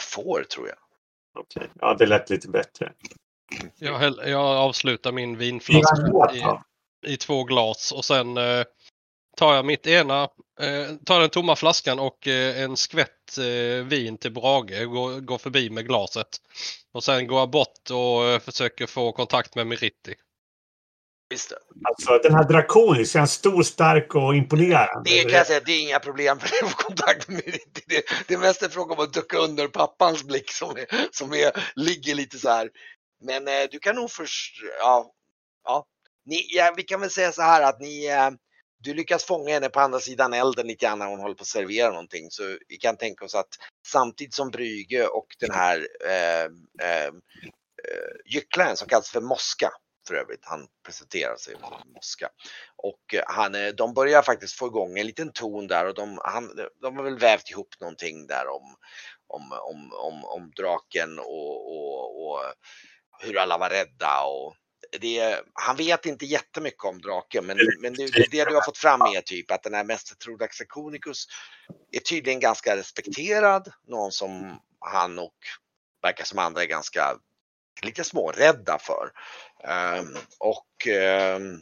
[0.00, 0.78] får tror jag.
[1.38, 1.70] Okej.
[1.74, 2.92] Ja, det lät lite bättre.
[3.76, 8.64] Jag, jag avslutar min vinflaska i, i två glas och sen eh,
[9.36, 10.22] tar jag mitt ena,
[10.60, 15.38] eh, tar den tomma flaskan och eh, en skvätt eh, vin till Brage, går, går
[15.38, 16.28] förbi med glaset.
[16.92, 20.14] Och sen går jag bort och eh, försöker få kontakt med Meritti.
[21.30, 21.52] Visst.
[21.84, 25.10] Alltså den här är han stor, stark och imponerande?
[25.10, 27.86] Det kan jag säga, det är inga problem för att få kontakt med det.
[27.86, 31.32] Det, det är mest en fråga om att ducka under pappans blick som, är, som
[31.32, 32.70] är, ligger lite så här.
[33.22, 35.12] Men eh, du kan nog först, ja,
[35.64, 35.86] ja.
[36.26, 38.30] Ni, ja, vi kan väl säga så här att ni, eh,
[38.84, 41.46] du lyckas fånga henne på andra sidan elden lite grann när hon håller på att
[41.46, 42.30] servera någonting.
[42.30, 43.48] Så vi kan tänka oss att
[43.86, 46.44] samtidigt som Brygge och den här eh,
[46.88, 47.06] eh,
[47.84, 49.70] eh, gycklaren som kallas för Moska
[50.08, 52.28] för övrigt, han presenterar sig som Moska.
[52.76, 56.18] Och eh, han, eh, de börjar faktiskt få igång en liten ton där och de,
[56.24, 56.50] han,
[56.82, 58.76] de har väl vävt ihop någonting där om,
[59.26, 62.40] om, om, om, om draken och, och, och
[63.20, 64.24] hur alla var rädda.
[64.24, 64.54] Och
[65.00, 68.78] det, han vet inte jättemycket om draken men, men det, det, det du har fått
[68.78, 71.26] fram är typ att den här mäster Trodax Draconicus
[71.92, 73.72] är tydligen ganska respekterad.
[73.86, 75.34] Någon som han och
[76.02, 77.18] verkar som andra är ganska
[77.82, 79.10] lite smårädda för.
[79.64, 81.60] Ehm, och ehm,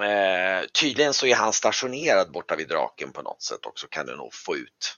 [0.00, 4.16] eh, tydligen så är han stationerad borta vid draken på något sätt också kan du
[4.16, 4.96] nog få ut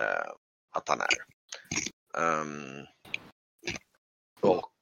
[0.00, 0.32] eh,
[0.72, 1.24] att han är.
[2.22, 2.86] Ehm,
[4.40, 4.72] och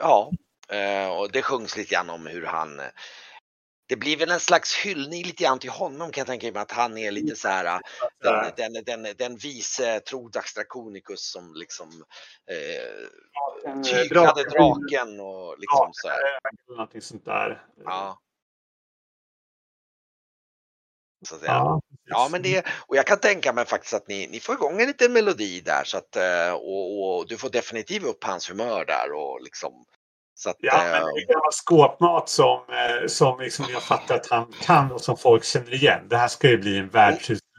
[0.00, 0.32] ja,
[0.68, 2.86] eh, och det sjungs lite grann om hur han eh,
[3.88, 6.72] det blir väl en slags hyllning lite grann till honom kan jag tänka mig att
[6.72, 7.80] han är lite så här
[8.22, 12.04] den, den, den, den vise Trodax Draconicus som liksom
[12.50, 16.20] eh, tyglade draken och liksom så här.
[16.68, 17.64] Någonting sånt där.
[17.84, 18.18] Ja.
[21.26, 21.52] Så att säga.
[21.52, 24.80] Ja, Ja, men det, och jag kan tänka mig faktiskt att ni, ni får igång
[24.80, 28.84] en liten melodi där så att, eh, och, och du får definitivt upp hans humör
[28.84, 29.72] där och liksom
[30.34, 34.14] Så att, Ja, men eh, det kan vara skåpmat som, eh, som liksom jag fattar
[34.14, 36.08] att han kan och som folk känner igen.
[36.08, 36.90] Det här ska ju bli en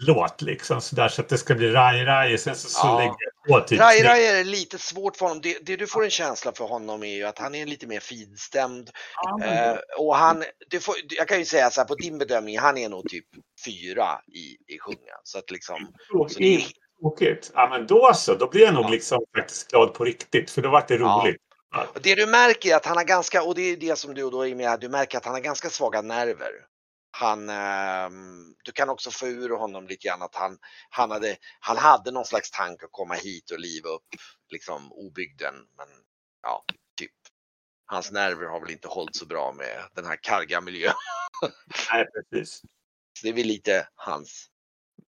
[0.07, 0.81] värdshuslåt liksom.
[0.81, 2.37] Så, där, så att det ska bli Rai Rai.
[2.37, 2.97] Sen så, så Ja.
[2.97, 3.15] lägger
[3.47, 3.79] jag på typ...
[3.79, 5.41] Rai Rai är lite svårt för honom.
[5.41, 7.99] Det, det du får en känsla för honom är ju att han är lite mer
[7.99, 8.89] finstämd.
[9.15, 12.59] Ja, Eh, och han, du får, jag kan ju säga så här på din bedömning,
[12.59, 13.25] han är nog typ
[13.65, 15.13] fyra i, i sjunga.
[15.23, 15.75] Så att liksom,
[16.11, 16.33] tråkigt.
[16.33, 16.63] så det är,
[17.01, 17.51] Tråkigt.
[17.53, 18.35] Ja, men då så.
[18.35, 18.89] Då blir jag nog Ja.
[18.89, 20.51] liksom faktiskt glad på riktigt.
[20.51, 21.21] För då var det Ja.
[21.25, 21.41] roligt.
[21.93, 24.23] och det du märker är att han har ganska, och det är det som du
[24.23, 26.51] och då är med, du märker att han har ganska svaga nerver.
[27.19, 30.57] Han, ehm, du kan också få ur honom lite grann att han,
[30.89, 34.07] han, hade, han hade någon slags tanke att komma hit och liva upp
[34.49, 35.53] liksom obygden.
[35.77, 35.87] Men
[36.41, 36.63] ja,
[36.97, 37.11] typ.
[37.85, 40.93] Hans nerver har väl inte hållit så bra med den här karga miljön.
[41.93, 42.59] Nej, precis.
[43.19, 44.47] Så det är väl lite hans.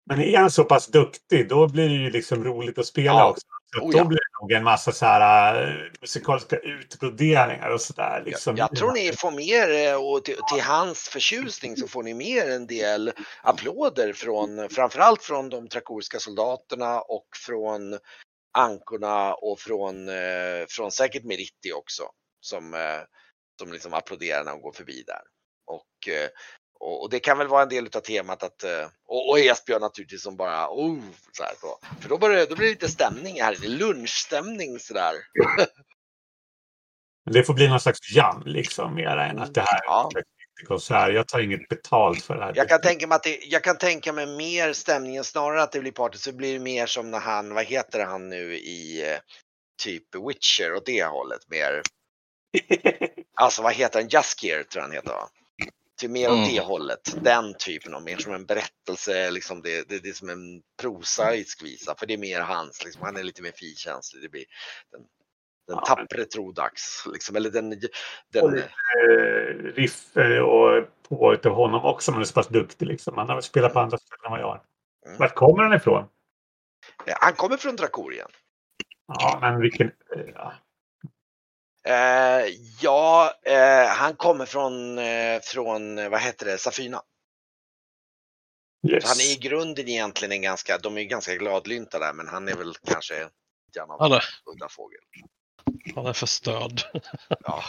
[0.07, 3.31] Men är han så pass duktig, då blir det ju liksom roligt att spela Ja.
[3.31, 3.47] också.
[3.77, 4.05] Så Oh, då ja.
[4.05, 8.23] blir det nog en massa så här uh, musikaliska utbroderingar och sådär.
[8.27, 8.57] Liksom.
[8.57, 12.51] Jag tror ni får mer, eh, och till, till hans förtjusning så får ni mer
[12.51, 17.99] en del applåder från, framförallt från de trakoriska soldaterna och från
[18.59, 22.03] ankorna och från, eh, från säkert Meritti också.
[22.41, 23.01] Som, eh,
[23.61, 25.23] som liksom applåderar när de går förbi där.
[25.67, 26.29] Och, eh,
[26.83, 29.81] och, och det kan väl vara en del av temat att, eh, och, och Esbjörn
[29.81, 31.01] naturligtvis som bara, oh,
[31.33, 31.79] så här, så.
[32.01, 35.14] För då, börjar, då blir det lite stämning här, lunchstämning sådär.
[37.31, 40.11] Det får bli någon slags jam liksom, mer än att det här är Ja.
[40.66, 41.14] konsert.
[41.14, 42.53] Jag tar inget betalt för det här.
[42.57, 45.81] Jag kan tänka mig att det, jag kan tänka mig mer stämningen snarare att det
[45.81, 49.18] blir party så blir det mer som när han, vad heter han nu i eh,
[49.83, 51.83] typ Witcher och det hållet mer.
[53.35, 54.09] Alltså vad heter han?
[54.09, 55.29] Jaskier tror jag han heter va?
[56.03, 56.49] Till mer åt Mm.
[56.49, 57.17] det hållet.
[57.25, 61.62] Den typen av, mer som en berättelse, liksom det, det, det är som en prosaisk
[61.62, 61.95] visa.
[61.99, 64.23] För det är mer hans, liksom, han är lite mer finkänslig.
[64.23, 64.45] Det blir
[64.91, 65.01] den,
[65.67, 67.79] den Ja, tappre Trodax, liksom, eller den, Och
[68.33, 72.12] den lite eh, riff eh, och på utav honom också.
[72.12, 73.19] Man är så pass duktig liksom.
[73.19, 74.62] Han har spelat på andra ställen än vad jag har.
[75.07, 75.19] Mm.
[75.19, 76.09] Vart kommer han ifrån?
[77.21, 78.29] han kommer från Drakorien.
[79.07, 79.87] Ja, men vilken...
[79.87, 80.53] eh, Ja.
[81.88, 87.03] Eh, ja, eh, han kommer från, eh, från, eh, vad heter det, Safyna.
[88.88, 89.05] Yes.
[89.05, 92.49] Han är i grunden egentligen en ganska, de är ju ganska gladlynta där, men han
[92.49, 93.29] är väl kanske
[93.88, 95.01] av en är, udda fågel.
[95.95, 96.83] han är förstörd.
[97.45, 97.64] Ja.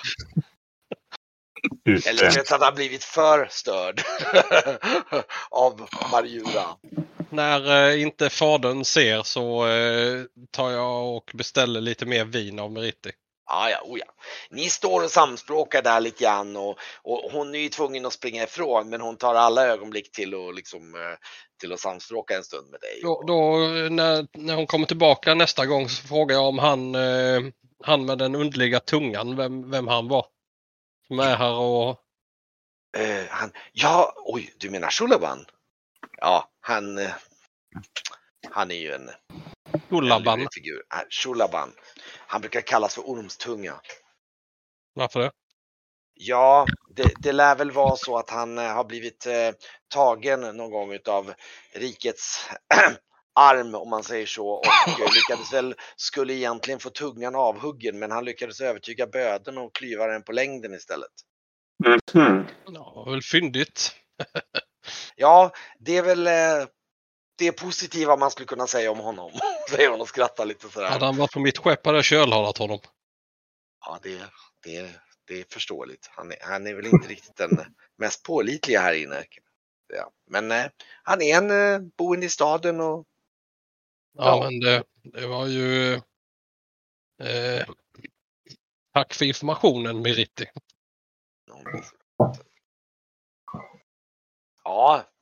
[1.86, 4.02] Eller rätt att han har blivit för störd
[5.50, 6.78] av Marjura.
[7.30, 12.72] När eh, inte fadern ser så eh, tar jag och beställer lite mer vin av
[12.72, 13.12] Meriti.
[13.46, 14.06] Ja, ja, oh ja.
[14.50, 18.44] Ni står och samspråkar där lite grann och, och hon är ju tvungen att springa
[18.44, 21.18] ifrån men hon tar alla ögonblick till att, liksom, eh,
[21.60, 23.00] till att samspråka en stund med dig.
[23.02, 23.58] Då, då
[23.90, 27.42] när, när hon kommer tillbaka nästa gång så frågar jag om han, eh,
[27.84, 30.26] han med den underliga tungan, vem, vem han var.
[31.08, 32.00] Som är här och...
[32.98, 35.46] Eh, han, ja, oj, du menar Shulaban?
[36.18, 37.12] Ja, han, eh,
[38.52, 39.10] han är ju en
[40.02, 40.82] Lurig figur.
[41.10, 41.74] Shulaban.
[42.28, 43.74] Han brukar kallas för ormstunga.
[44.94, 45.32] Varför det?
[46.14, 49.52] Ja, det, det lär väl vara så att han eh, har blivit eh,
[49.94, 51.34] tagen någon gång utav
[51.74, 52.50] rikets
[53.36, 58.12] arm om man säger så och eh, lyckades väl, skulle egentligen få tungan avhuggen men
[58.12, 61.12] han lyckades övertyga böden och klyva den på längden istället.
[62.14, 62.48] Mhm.
[62.66, 63.96] Ja, väl fyndigt.
[65.16, 66.68] Ja, det är väl eh,
[67.46, 69.32] det positiva man skulle kunna säga om honom,
[69.70, 70.90] säger hon och skrattar lite sådär.
[70.90, 72.80] Hade han varit på mitt skepp hade jag kölhalat honom.
[73.86, 74.18] Ja, det,
[74.64, 74.90] det,
[75.28, 76.10] det är förståeligt.
[76.12, 77.60] Han är, han är väl inte riktigt den
[77.98, 79.24] mest pålitliga här inne.
[79.94, 80.12] Ja.
[80.30, 80.66] Men eh,
[81.04, 83.06] han är en eh, boende i staden och
[84.18, 84.44] Ja, Ja.
[84.44, 85.94] men det, det var ju...
[87.24, 87.66] Eh,
[88.94, 90.46] tack för informationen Meriti.
[94.64, 95.13] Ja.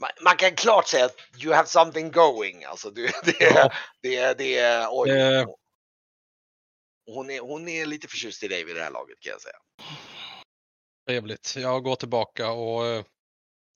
[0.00, 2.64] Man, man kan klart säga att you have something going.
[2.64, 3.72] Alltså, du, det, Ja.
[4.02, 5.10] det, det, oj.
[5.10, 5.46] Eh.
[7.06, 9.56] Hon, är, hon är lite förtjust i dig vid det här laget kan jag säga.
[11.06, 11.54] Trevligt.
[11.56, 13.04] Jag går tillbaka och, eh,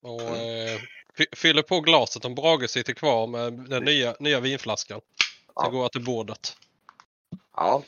[0.02, 0.80] och eh,
[1.16, 5.00] fy- fyller på glaset om Brage sitter kvar med den nya, nya vinflaskan.
[5.46, 5.68] Så Ja.
[5.68, 6.56] går jag till bordet.
[7.56, 7.82] Ja.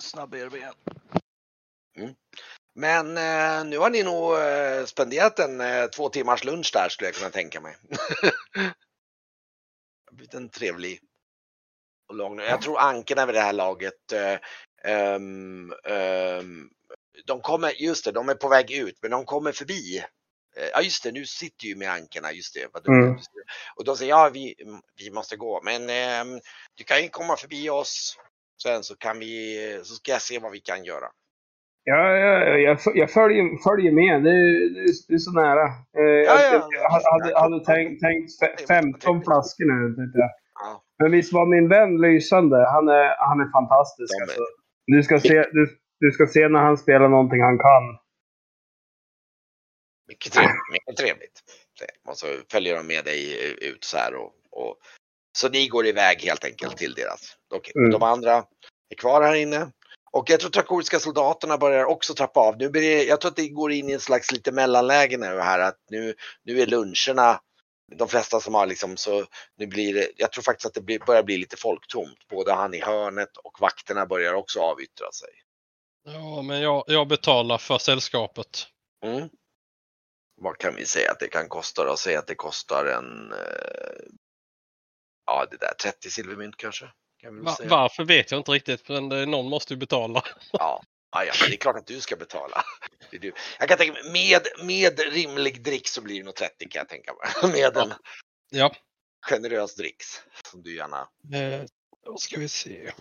[0.00, 0.54] Snabb ERB.
[2.74, 7.08] Men eh, nu har ni nog eh, spenderat en eh, två timmars lunch där skulle
[7.08, 7.76] jag kunna tänka mig.
[10.12, 11.00] blivit en trevlig
[12.08, 12.38] och lång.
[12.38, 14.12] Jag tror ankorna vid det här laget,
[14.84, 16.70] ehm, ehm,
[17.26, 19.98] de kommer, just det, de är på väg ut, men de kommer förbi.
[20.56, 22.68] Eh, Ja just det, nu sitter ju med ankorna, just det.
[22.72, 22.88] Vad.
[22.88, 23.18] Mm.
[23.76, 24.54] Och de säger ja, vi,
[24.96, 26.40] vi måste gå, men ehm,
[26.74, 28.18] du kan ju komma förbi oss
[28.62, 31.06] Sen så kan vi, så ska jag se vad vi kan göra.
[31.86, 34.22] Ja, ja, jag, jag följer, följer med.
[34.24, 34.74] Det, är-
[35.08, 35.64] det, är- så nära.
[35.98, 36.68] Eh, Ja, jag, ja.
[36.70, 40.10] jag hade, hade tänkt, tänkt fe- 15 flaskor nu.
[40.14, 40.30] jag.
[40.54, 40.82] Ja.
[40.98, 42.56] Men visst var min vän lysande.
[42.56, 44.14] Han är, han är fantastisk.
[44.14, 44.40] Är- Alltså.
[44.86, 47.82] Du, ska se, du, du ska se när han spelar någonting han kan.
[50.08, 50.56] Mycket trevligt.
[50.72, 51.40] Mycket trevligt.
[52.08, 53.20] Och så följer de med dig
[53.70, 54.76] ut så här och, och
[55.38, 57.36] så ni går iväg helt enkelt till deras.
[57.54, 57.90] Och Mm.
[57.90, 58.32] de andra
[58.90, 59.66] är kvar här inne.
[60.14, 62.58] Och jag tror trakoriska soldaterna börjar också trappa av.
[62.58, 65.58] Nu det, jag tror att det går in i en slags lite mellanläge nu här
[65.58, 67.40] att nu, nu är luncherna
[67.96, 70.98] de flesta som har liksom så nu blir det, jag tror faktiskt att det blir,
[70.98, 72.28] börjar bli lite folktomt.
[72.30, 75.30] Både han i hörnet och vakterna börjar också avyttra sig.
[76.04, 78.66] Ja, men jag, jag betalar för sällskapet.
[79.04, 79.28] Mm.
[80.40, 81.96] Vad kan vi säga att det kan kosta då?
[81.96, 84.04] Säg att det kostar en, eh,
[85.26, 86.86] ja det där 30 silvermynt kanske.
[87.30, 87.68] Va, säga.
[87.70, 90.22] varför vet jag inte riktigt, men det, någon måste ju betala.
[90.52, 90.82] Ja.
[91.16, 92.64] Ja, ja, men det är klart att du ska betala.
[93.10, 93.32] Det är du.
[93.58, 96.88] Jag kan tänka mig, med, med rimlig drick så blir det nog 30 kan jag
[96.88, 97.52] tänka mig.
[97.62, 97.92] Med en
[98.50, 98.74] Ja.
[99.30, 101.00] generös dricks som du gärna...
[101.34, 101.64] Eh,
[102.04, 102.92] då ska vi se.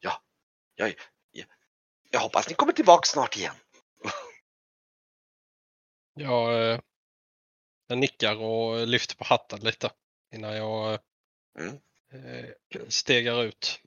[0.00, 0.12] Jag,
[0.74, 0.94] jag,
[2.10, 3.54] jag hoppas ni kommer tillbaka snart igen.
[6.14, 6.80] Jag, eh,
[7.92, 9.90] jag nickar och lyfter på hatten lite
[10.34, 10.98] innan jag
[11.58, 11.74] Mm.
[12.12, 12.50] eh,
[12.88, 13.80] stegar ut.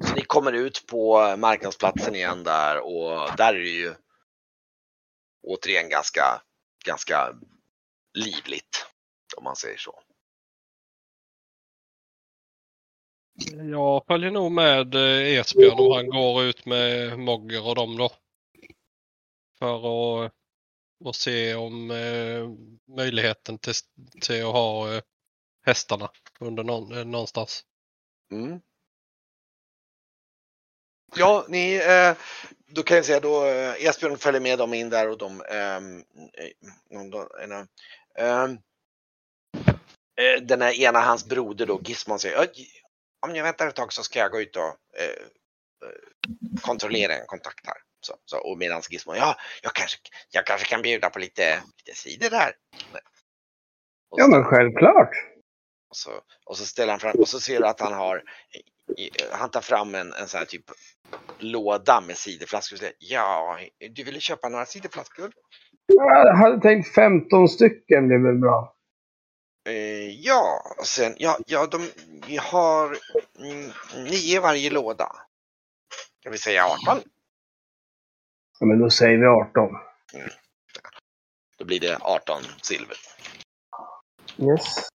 [0.00, 3.94] Så ni kommer ut på marknadsplatsen igen där och där är det ju
[5.42, 6.42] återigen ganska,
[6.84, 7.34] ganska
[8.18, 8.86] livligt.
[9.36, 10.02] Om man säger så.
[13.70, 18.10] Jag följer nog med eh, Esbjörn om han går ut med Mogger och dem då.
[19.58, 20.32] För att,
[21.04, 22.48] och se om eh,
[22.96, 23.74] möjligheten till,
[24.20, 25.02] till att ha eh,
[25.66, 26.10] hästarna
[26.40, 27.64] under någon, eh, någonstans.
[28.32, 28.60] Mm.
[31.16, 32.16] Ja, ni, eh,
[32.66, 36.04] då kan jag säga då eh, Esbjörn följer med dem in där och de, ehm,
[36.34, 36.50] eh,
[38.18, 38.58] ehm,
[40.16, 42.48] eh, den här ena, hans broder då, Gizmon säger
[43.20, 47.26] om ni väntar ett tag så ska jag gå ut och eh, eh kontrollera en
[47.26, 47.76] kontakt här.
[48.06, 49.98] Så, så, och medan Gizmon, ja, jag kanske,
[50.30, 52.52] jag kanske kan bjuda på lite, lite cider där.
[54.10, 55.10] Och Ja, så- men självklart.
[55.90, 56.10] och så,
[56.44, 58.22] och så ställer han fram och så ser du att han har,
[59.32, 60.64] han tar fram en, en sån här typ
[61.38, 63.58] låda med ciderflaskor och säger ja,
[63.90, 65.32] du ville köpa några ciderflaskor?
[65.86, 68.76] Jag hade tänkt 15 stycken blir väl bra.
[69.68, 71.90] Eh, ja, och sen, ja, ja, de,
[72.26, 72.96] vi har
[73.38, 73.70] mm,
[74.10, 75.12] nio i varje låda.
[76.22, 77.00] Kan vi säga 18?
[78.62, 79.70] Ja, men då säger vi 18.
[81.58, 82.96] Då blir det 18 silver.
[84.38, 84.88] Yes.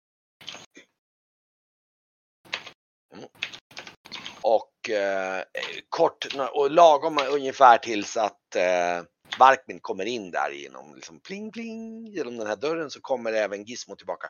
[4.40, 5.42] Och eh,
[5.88, 9.02] kort och lagom ungefär tills att eh,
[9.38, 13.64] Barkmin kommer in där genom liksom pling pling genom den här dörren så kommer även
[13.64, 14.29] Gizmo tillbaka.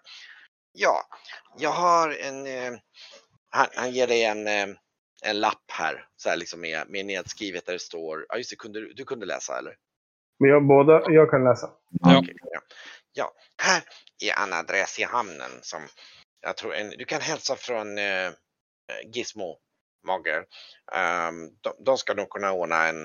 [0.73, 1.03] Ja,
[1.59, 2.79] jag har en, eh,
[3.51, 4.77] han, han ger dig en, eh,
[5.25, 8.57] en lapp här så här liksom med, med nedskrivet där det står, ja just det,
[8.57, 9.77] kunde, du- kunde läsa eller?
[10.39, 11.71] Men jag, båda, jag kan läsa.
[11.91, 12.19] Ja.
[12.19, 12.61] Okej, ja.
[13.13, 13.83] ja, här
[14.25, 15.83] är en adress i hamnen som
[16.41, 18.31] jag tror en, du kan hälsa från eh,
[19.13, 19.59] Gizmo
[20.07, 20.45] Mogger.
[20.93, 23.03] Ehm, de, de ska nog kunna ordna en,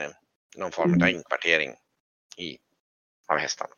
[0.57, 1.75] någon form av inkvartering
[2.37, 2.57] i,
[3.27, 3.73] av hästarna.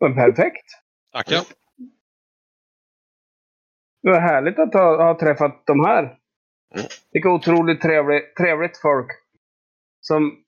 [0.00, 0.66] Perfekt.
[1.12, 1.44] Tackar.
[4.02, 6.02] Det var härligt att ha, ha träffat de här.
[6.02, 6.86] Mm.
[7.12, 9.06] Vilka otroligt trevligt, trevligt folk.
[10.00, 10.44] Som...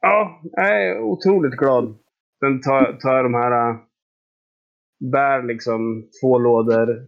[0.00, 1.98] Ja, jag är otroligt glad.
[2.40, 3.70] Sen tar, tar jag de här...
[3.70, 3.76] äh,
[5.12, 7.06] Bär liksom två lådor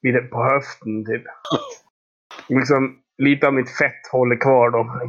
[0.00, 1.22] vid på höften typ.
[2.48, 5.02] Liksom lite av mitt fett håller kvar då.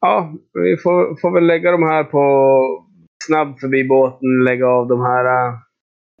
[0.00, 2.20] Ja, vi får, får väl lägga de här på
[3.24, 5.54] snabb förbi båten, lägga av de här, äh,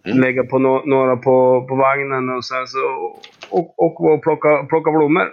[0.04, 0.20] Mm.
[0.20, 2.78] lägga på no, några på, på vagnen och sen så
[3.50, 5.28] och, och, och plocka, plocka blommor.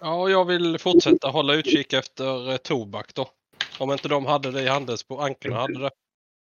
[0.00, 3.28] Ja, och jag vill fortsätta hålla utkik efter eh, tobak då.
[3.78, 5.90] Om inte de hade det i handelsbo, Ankerna hade det.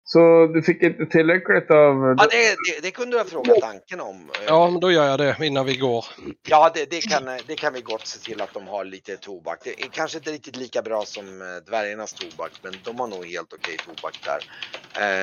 [0.09, 2.15] Så du fick inte tillräckligt av...
[2.17, 4.31] Ja, det, det, det kunde du ha frågat tanken om.
[4.45, 6.05] Ja, men då gör jag det innan vi går.
[6.47, 9.59] Ja, det, det, kan, det kan vi gott se till att de har lite tobak.
[9.63, 13.25] Det är kanske inte riktigt lika bra som eh, dvärgarnas tobak, men de har nog
[13.25, 14.39] helt okej tobak där.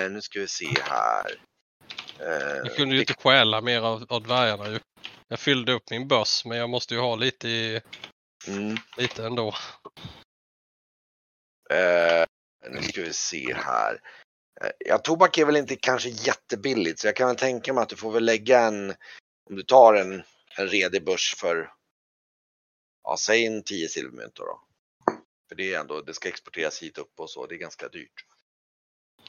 [0.05, 1.27] Eh, nu ska vi se här.
[2.21, 4.79] Eh, Jag kunde ju inte stjäla mer av, av dvärgarna ju.
[5.29, 7.81] Jag fyllde upp min börs, men jag måste ju ha lite, i,
[8.49, 9.55] mm, lite ändå.
[11.71, 12.25] eh,
[12.71, 13.99] Nu ska vi se här.
[14.61, 17.89] Eh, Ja, tobak är väl inte kanske jättebilligt så jag kan väl tänka mig att
[17.89, 18.91] du får väl lägga en,
[19.51, 20.23] om du tar en,
[20.59, 21.73] en redig börs för,
[23.05, 24.45] ja säg en 10 silvermynt då.
[24.45, 24.61] då.
[25.49, 28.27] För det är ändå, det ska exporteras hit upp och så, det är ganska dyrt.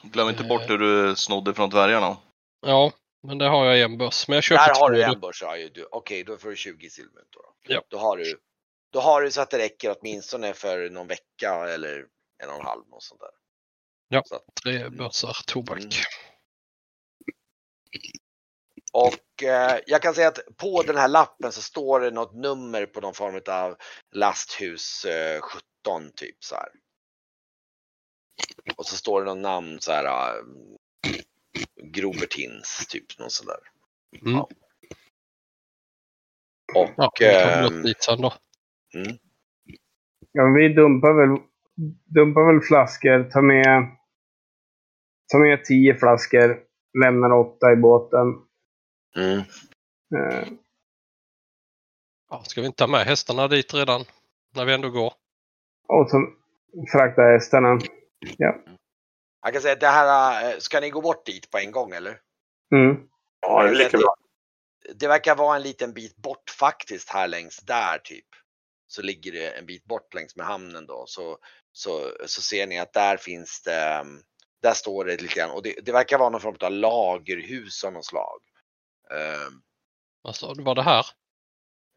[0.02, 2.16] Glöm inte bort det du snodde från dvärgarna.
[2.60, 4.28] Ja, men det har jag i en börs.
[4.28, 5.56] Men jag köper Där har du en börs, ja,
[5.90, 7.40] okej då får du 20 silvermynt då.
[7.40, 7.74] då.
[7.74, 7.82] Ja.
[7.88, 8.38] Då har du,
[8.92, 12.06] då har du så att det räcker åtminstone för någon vecka eller
[12.42, 13.30] en och en halv och sånt där.
[14.08, 14.22] Ja.
[14.24, 15.78] Så att, Tre börsar tobak.
[15.78, 15.90] Mm.
[18.92, 22.86] Och eh, jag kan säga att på den här lappen så står det något nummer
[22.86, 23.76] på någon form av
[24.12, 26.68] lasthus eh, 17 typ så här.
[28.76, 30.04] Och så står det någon namn så här.
[30.04, 30.42] Eh,
[31.82, 33.58] Grobertins typ någon sån där.
[34.20, 34.34] Mm.
[34.36, 34.48] Ja.
[36.74, 38.34] Och Ja, vi tar upp dit sen då.
[38.94, 39.18] mm,
[40.32, 41.46] Ja, vi dumpar väl,
[42.04, 43.30] dumpar väl flaskor.
[43.30, 43.96] Tar med,
[45.32, 46.62] tar med tio flaskor.
[47.04, 48.26] Lämnar åtta i båten.
[49.16, 49.38] mm.
[50.14, 50.48] Eh,
[52.30, 54.04] Ja, ska vi inte ta med hästarna dit redan?
[54.54, 55.12] När vi ändå går.
[55.88, 56.26] och så
[56.92, 57.78] frakta hästarna.
[59.42, 61.92] Jag kan säga att det här, eh, ska ni gå bort dit på en gång
[61.92, 62.18] eller?
[62.72, 62.96] Mm.
[63.40, 64.14] Ja, det är lika bra.
[64.94, 68.26] Det verkar vara en liten bit bort faktiskt här längs där typ.
[68.86, 71.04] Så ligger det en bit bort längs med hamnen då.
[71.06, 71.38] Så,
[71.76, 74.22] så, så ser ni att där finns det, ehm,
[74.62, 77.92] där står det lite grann och det, det verkar vara någon form av lagerhus av
[77.92, 78.40] något slag.
[79.10, 79.62] Ehm,
[80.26, 81.06] Alltså, det var det här.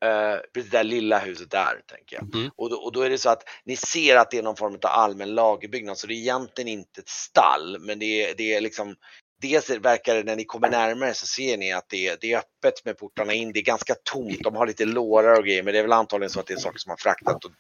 [0.06, 2.36] Eh, precis det där lilla huset där tänker jag.
[2.36, 2.52] Mm.
[2.56, 4.74] Och, då, och då är det så att ni ser att det är någon form
[4.74, 8.62] av allmän lagerbyggnad så det är egentligen inte ett stall men det är, det är
[8.62, 8.96] liksom
[9.42, 12.38] Dels verkar det när ni kommer närmare så ser ni att det är, det är
[12.38, 13.52] öppet med portarna in.
[13.54, 14.40] Det är ganska tomt.
[14.44, 16.58] De har lite lårar och grejer men det är väl antagligen så att det är
[16.58, 17.52] saker som har fraktat och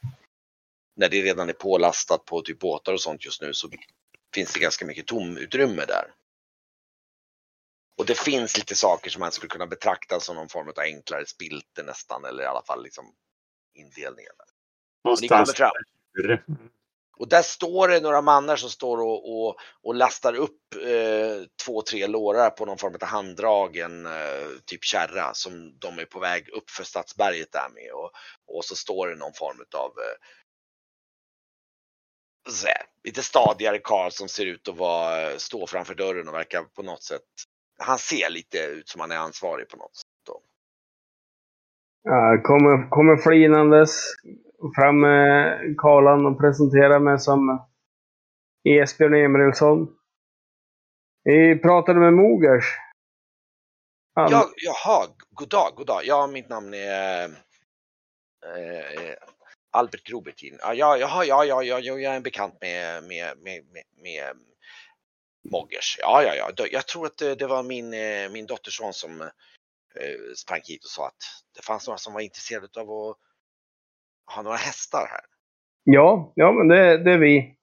[1.00, 3.70] när det redan är pålastat på typ båtar och sånt just nu så
[4.34, 6.14] finns det ganska mycket tomutrymme där.
[7.97, 11.26] Och det finns lite saker som man skulle kunna betrakta som någon form av enklare
[11.26, 13.06] spilter nästan eller i alla fall liksom
[13.74, 14.32] indelningar.
[15.22, 15.72] Ni kommer Någonstans.
[17.20, 21.82] Och där står det några mannar som står och, och, och lastar upp eh, två,
[21.82, 26.50] tre lårar på någon form av handdragen eh, typ kärra som de är på väg
[26.50, 27.91] upp för Stadsberget där med.
[27.93, 28.12] Och,
[28.58, 30.16] och så står det någon form av eh,
[32.66, 36.84] här, lite stadigare karl som ser ut att vara, stå framför dörren och verkar på
[36.84, 37.22] något sätt,
[37.80, 40.06] han ser lite ut som han är ansvarig på något sätt.
[40.26, 40.41] Då.
[42.43, 44.02] Kommer, kommer flinandes
[44.76, 47.68] fram med Karlan och presenterar mig som
[48.64, 49.95] Esbjörn Emilsson.
[51.24, 52.66] Vi pratade med Mogers.
[54.16, 56.02] Han, Ja, jaha, god dag, god dag.
[56.06, 57.24] Ja, mitt namn är
[58.45, 59.16] eh,
[59.72, 60.57] Albert Grobertin.
[60.61, 64.36] Ja, ja, ja, ja, ja, ja, jag är en bekant med, med, med, med, med
[65.51, 65.97] Moggers.
[66.01, 66.67] Ja, ja, ja.
[66.72, 69.28] Jag tror att det, var min, eh, min dotterson som eh,
[70.36, 71.24] sprang hit och sa att
[71.55, 73.17] det fanns några som var intresserade av att
[74.36, 75.22] ha några hästar här.
[75.84, 77.55] ja, ja, men det, det är vi.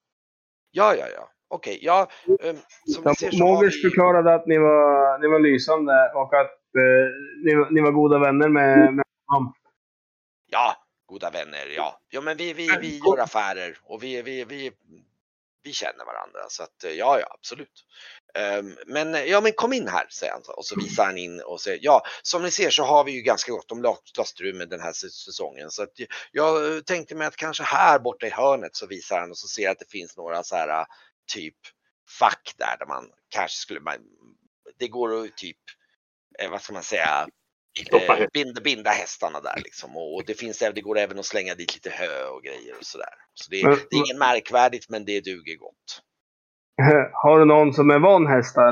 [0.70, 1.30] Ja, ja, ja.
[1.48, 2.08] Okej, ja.
[2.26, 2.56] Um,
[2.94, 3.80] som ni ser så Mogers vi...
[3.88, 7.08] förklarade att ni var, ni var lysande och att eh,
[7.44, 9.54] ni, var- ni var goda vänner med, med honom.
[10.46, 10.76] Ja,
[11.06, 12.00] goda vänner, ja.
[12.08, 14.72] Ja, men vi, vi, vi gör affärer och vi, vi, vi,
[15.62, 17.84] vi känner varandra så att eh, ja, ja, absolut.
[18.34, 21.40] Ehm, Men eh, ja, men kom in här, säger han och så visar han in
[21.40, 24.64] och säger ja, som ni ser så har vi ju ganska gott om last- lastutrymme
[24.64, 25.92] den här säs- säsongen så att
[26.32, 29.48] jag eh, tänkte mig att kanske här borta i hörnet så visar han och så
[29.48, 30.86] ser jag att det finns några så här
[31.32, 31.56] typ
[32.18, 33.96] fack där där man kanske skulle man,
[34.78, 35.58] det går att typ,
[36.50, 37.28] vad ska man säga,
[37.92, 39.96] eh, binda, binda hästarna där liksom.
[39.96, 42.84] Och, och det finns det går även att slänga dit lite hö och grejer och
[42.84, 43.14] sådär.
[43.34, 46.02] Så det, Men- det är inget märkvärdigt men det duger gott.
[47.12, 48.70] Har du någon som är van hästar?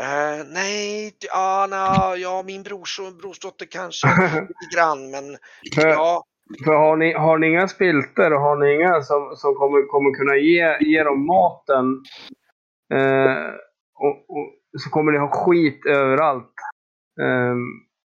[0.00, 4.06] Eh, nej, ja, na, ja, min brors, brorsdotter kanske
[4.40, 5.38] lite grann men
[5.76, 6.24] ja,
[6.64, 10.10] för har, ni, har ni inga spilter och har ni inga som, som kommer, kommer
[10.18, 12.02] kunna ge, ge dem maten
[12.94, 13.48] eh,
[13.94, 16.54] och, och, så kommer ni ha skit överallt.
[17.20, 17.56] Eh,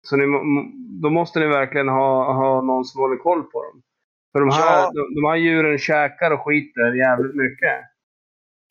[0.03, 0.25] så ni,
[1.01, 3.81] då måste ni verkligen ha, ha någon som håller koll på dem.
[4.31, 4.91] För de här, Ja.
[4.93, 7.79] de, de här djuren käkar och skiter jävligt mycket.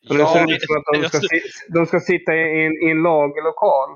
[0.09, 1.27] Och det ja, ser ut som att de ska,
[1.73, 3.89] de ska sitta i en, i en lagerlokal.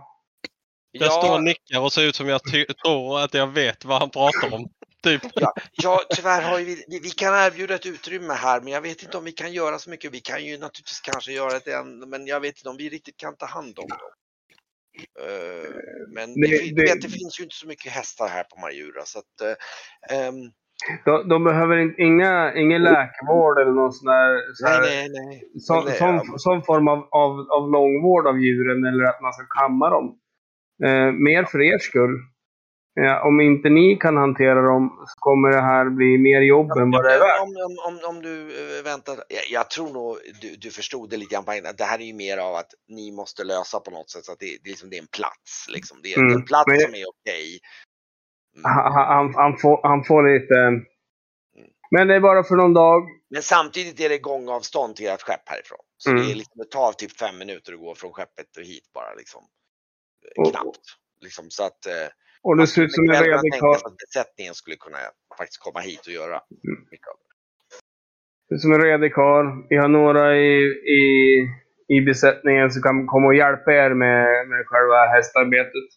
[0.92, 2.42] Jag står och ja, nickar och ser ut som jag
[2.84, 4.70] tror att jag vet vad han pratar om.
[5.04, 5.22] Typ.
[5.72, 9.04] ja, tyvärr har ju vi, vi, vi kan erbjuda ett utrymme här men jag vet
[9.04, 10.14] inte om vi kan göra så mycket.
[10.14, 13.18] Vi kan ju naturligtvis kanske göra det än, men jag vet inte om vi riktigt
[13.18, 13.98] kan ta hand om dem.
[14.98, 15.70] Eh,
[16.16, 19.02] men Det- det, det- vet, det finns ju inte så mycket hästar här på Majura
[19.06, 19.58] så att
[20.12, 20.52] ehm,
[21.06, 25.26] De, de behöver in, inga, ingen läkarvård eller någon sån där, så här, Nej, nej,
[25.28, 25.44] nej.
[25.60, 26.24] sån, ja.
[26.38, 30.20] sån form av, av, av långvård av djuren eller att man ska kamma dem.
[30.84, 32.16] Eh, mer för er skull.
[32.98, 36.92] Ja, om inte ni kan hantera dem så kommer det här bli mer jobb än
[36.92, 37.42] vad det är värt.
[37.42, 38.42] Om, om, om, om du
[38.78, 41.46] eh, väntar, jag, jag tror nog du, du förstod det lite grann
[41.78, 44.40] det här är ju mer av att ni måste lösa på något sätt så att
[44.40, 45.66] det, det, är, liksom, det är en plats.
[45.70, 45.98] Liksom.
[46.04, 47.60] Det är Mm, en plats men- som är okej.
[48.56, 48.72] Mm.
[48.72, 50.86] Han, han, han, får, han får lite...
[51.92, 53.04] Men det är bara för någon dag.
[53.30, 55.80] Men samtidigt är det gångavstånd till ert skepp härifrån.
[55.98, 56.24] Så Mm.
[56.24, 59.14] det, är liksom, det tar typ fem minuter att gå från skeppet och hit bara
[59.14, 59.44] liksom.
[60.38, 60.80] Och- Knappt.
[61.22, 61.86] Liksom, så att,
[62.46, 63.76] Och det ser ut som en redig karl.
[63.86, 64.98] att besättningen skulle kunna
[65.38, 66.88] faktiskt komma hit och göra Mm.
[66.92, 67.32] mycket av det.
[68.50, 69.46] Det är som en redig karl.
[69.70, 70.58] Vi har några i,
[71.00, 71.04] i,
[71.88, 75.90] i besättningen som kan komma och hjälpa er med, med själva hästarbetet.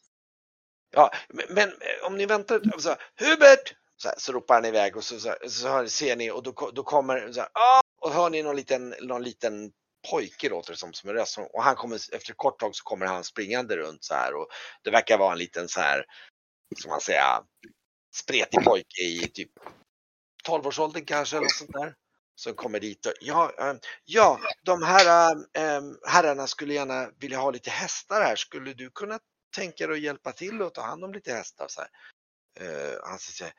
[0.96, 3.74] Ja, men, men eh, om ni väntar, så här, Hubert!
[3.96, 6.82] Så, här, så ropar han iväg och så, så, så ser ni och då, då
[6.82, 7.80] kommer så här, ah!
[8.00, 9.70] och hör ni någon liten, någon liten
[10.10, 12.84] pojke låter det som, som en röst och han kommer efter ett kort tag så
[12.84, 14.48] kommer han springande runt så här och
[14.84, 16.04] det verkar vara en liten så här,
[16.76, 17.42] som man säga,
[18.14, 19.50] spretig pojke i typ
[20.48, 21.94] 12-årsåldern kanske eller sånt där.
[22.34, 27.50] Som kommer dit och ja, eh, ja de här äh, herrarna skulle gärna vilja ha
[27.50, 28.36] lite hästar här.
[28.36, 29.18] Skulle du kunna
[29.56, 31.66] tänka dig att hjälpa till och ta hand om lite hästar?
[31.68, 31.90] Så här.
[32.60, 33.52] Eh, han säger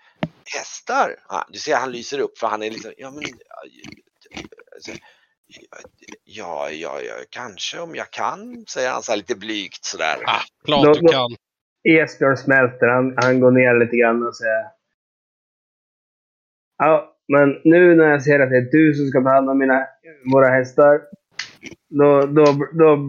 [0.45, 1.24] hästar?
[1.30, 3.64] Ja, du ser han lyser upp för han är liksom, ja men ja,
[4.82, 4.99] så här,
[6.24, 10.24] ja, ja, ja, kanske om jag kan, säger han så här lite blygt sådär.
[10.26, 11.36] Ah, klart du kan.
[11.84, 12.88] Esbjörn smälter.
[12.88, 14.65] Han, han går ner lite grann och säger.
[16.77, 19.57] Ja, men nu när jag ser att det är du som ska ta hand om
[19.57, 19.88] mina,
[20.34, 21.01] våra hästar.
[21.89, 22.99] Då, då, då,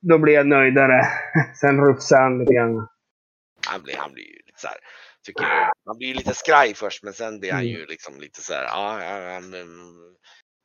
[0.00, 1.02] då blir jag nöjdare.
[1.60, 2.88] Sen rufsar han lite grann.
[3.68, 4.76] Han blir, han blir ju lite så här,
[5.26, 7.72] tycker jag, man blir lite skraj först men sen blir han Mm.
[7.72, 10.14] ju liksom lite så här, ja, ja, han, mm,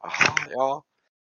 [0.04, 0.84] aha, ja.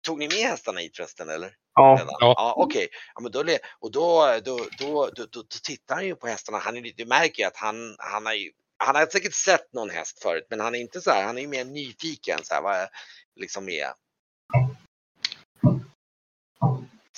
[0.01, 1.55] Tog ni med hästarna hit förresten eller?
[1.75, 1.99] Ja?
[2.19, 2.33] Ja.
[2.37, 3.39] ja Okej, ja, men då,
[3.79, 6.57] och då, då, då, då, då, då tittar han ju på hästarna.
[6.57, 9.89] Han är, du märker ju att han, han har ju, han har säkert sett någon
[9.89, 12.61] häst förut men han är inte så här, han är ju mer nyfiken så här,
[12.61, 12.87] vad
[13.35, 13.91] liksom är.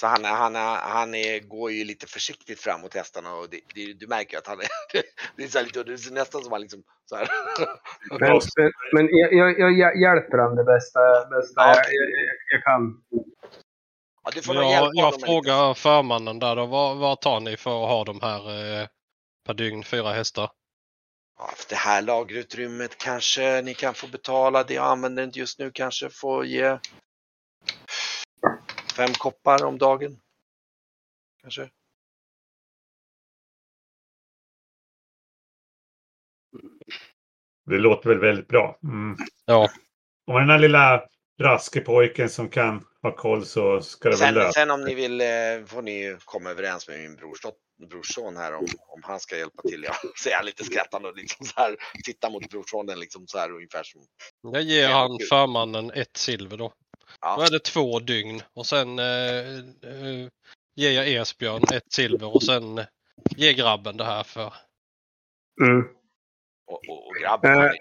[0.01, 3.93] Så han, han, han är, går ju lite försiktigt fram mot hästarna och det, det,
[3.93, 4.67] du märker att han är,
[5.35, 7.27] det är, så lite, det är nästan som han liksom så här.
[8.19, 8.41] men,
[8.93, 10.99] men, jag, jag, jag hjälper han det bästa,
[11.29, 11.93] bästa Ja, jag, okej.
[11.93, 12.81] jag, jag kan.
[14.23, 15.25] Ja, du får Jag, jag med lite.
[15.25, 16.65] frågar förmannen där då.
[16.65, 18.41] Vad, vad tar ni för att ha de här
[18.81, 18.87] eh,
[19.45, 20.49] per dygn, fyra hästar?
[21.39, 24.63] Ja, för det här lagerutrymmet kanske ni kan få betala.
[24.63, 26.77] Det jag använder inte just nu kanske får ge
[29.01, 30.17] fem koppar om dagen.
[31.41, 31.69] Kanske.
[37.65, 38.79] Det låter väl väldigt bra.
[38.83, 39.17] Mm.
[39.45, 39.69] Ja,
[40.27, 41.05] Och den här lilla
[41.41, 44.51] raske pojken som kan ha koll så ska det väl Sen, lösa.
[44.51, 45.27] sen om ni vill eh,
[45.67, 47.55] får ni ju komma överens med min brorsdot,
[47.89, 49.83] brorson här om, om han ska hjälpa till.
[49.83, 49.93] Ja,
[50.23, 53.83] säger han lite skrattande och liksom så här, tittar mot brorsonen liksom så här ungefär
[53.83, 54.01] som.
[54.41, 56.73] jag ger han förmannen ett silver då.
[57.19, 60.27] Då Ja, är det två dygn och sen eh, eh,
[60.75, 62.79] ger jag Esbjörn ett silver och sen
[63.37, 64.53] ger grabben det här för.
[65.61, 65.81] Mm.
[66.67, 67.59] och, och, och grabben.
[67.61, 67.71] Eh,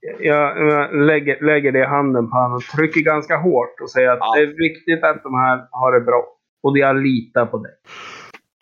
[0.00, 4.08] Jag, jag lägger, lägger det i handen på honom och trycker ganska hårt och säger
[4.08, 4.34] att Ja.
[4.36, 6.36] det är viktigt att de här har det bra.
[6.62, 7.72] Och jag litar på dig.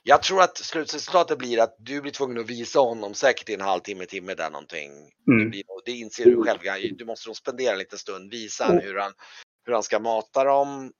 [0.02, 3.60] Jag tror att slutresultatet blir att du blir tvungen att visa honom säkert i en
[3.60, 4.90] halvtimme, timme där någonting.
[5.26, 5.50] Det, Mm.
[5.50, 6.58] blir, nog- det inser du själv.
[6.96, 8.30] Du måste nog spendera en liten stund.
[8.30, 9.12] Visa han hur han,
[9.66, 10.92] hur han ska mata dem.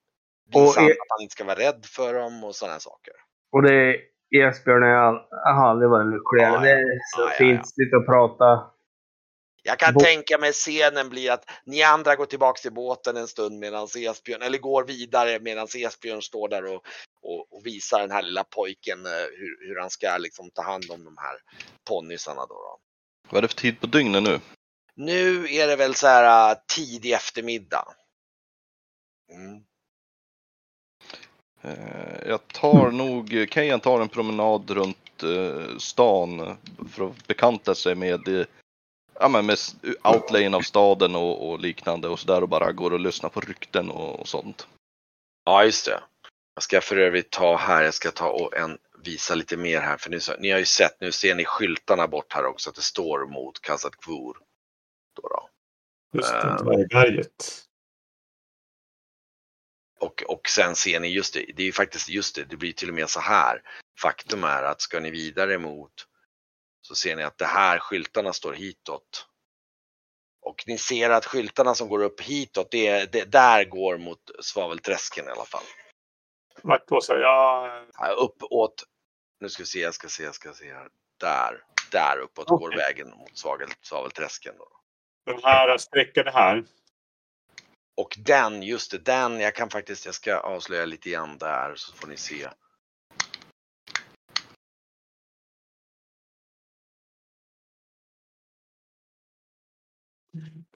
[0.47, 3.15] Visa Och är- att han inte ska vara rädd för dem och sådana saker.
[3.53, 3.97] Och det
[4.37, 5.17] Esbjörn är all...
[5.51, 6.53] Aha, det var lyckligare.
[6.53, 6.61] Ja, ja.
[6.61, 7.61] Det är så Ja, ja, fint.
[7.77, 7.85] ja.
[7.85, 8.71] Sitta och prata.
[9.63, 13.29] Jag kan Bo- tänka mig scenen blir att ni andra går tillbaks till båten en
[13.29, 16.83] stund medan Esbjörn, eller går vidare medan Esbjörn står där och,
[17.23, 20.85] och, och visar den här lilla pojken eh, hur, hur han ska liksom ta hand
[20.91, 21.37] om de här
[21.89, 22.55] ponnysarna då.
[22.55, 22.79] då.
[23.31, 24.41] Vad är det för tid på dygnet nu?
[24.95, 27.85] Nu är det väl så här uh, tidig eftermiddag.
[29.33, 29.61] Mm.
[31.63, 36.57] Eh, Jag tar nog, Kejan tar en promenad runt eh, stan
[36.91, 38.47] för att bekanta sig med, eh,
[39.15, 39.59] ja, men med
[40.05, 43.91] outlayen av staden och, och liknande och sådär och bara går och lyssnar på rykten
[43.91, 44.67] och, och sånt.
[45.45, 46.01] Ja, just det.
[46.55, 49.97] Jag ska för övrigt ta här, jag ska ta och en, visa lite mer här
[49.97, 52.77] för ni, så- ni har ju sett, nu ser ni skyltarna bort här också att
[52.77, 54.39] det står mot Kasat Kvor.
[55.17, 55.49] Då då.
[56.13, 57.63] Just det, dvärgberget.
[60.01, 62.73] Och, och sen ser ni, just det, det är ju faktiskt just det, det blir
[62.73, 63.63] till och med så här.
[64.03, 65.93] Faktum är att ska ni vidare mot
[66.83, 69.27] så ser ni att det här skyltarna står hitåt.
[70.43, 75.25] Och ni ser att skyltarna som går upp hitåt, det, det där går mot svavelträsken
[75.27, 75.65] i alla fall.
[77.03, 77.87] Så jag...
[77.99, 78.85] Ja, Uppåt,
[79.41, 80.89] nu ska vi se, jag ska se, jag ska se här.
[81.21, 82.79] Där, där uppåt går Okej.
[82.79, 84.55] vägen mot svavel, svavelträsken.
[84.59, 84.69] Då.
[85.33, 86.65] De här sträckorna här.
[87.97, 91.97] Och den, just det, den, jag kan faktiskt, jag ska avslöja lite grann där så
[91.97, 92.49] får ni se.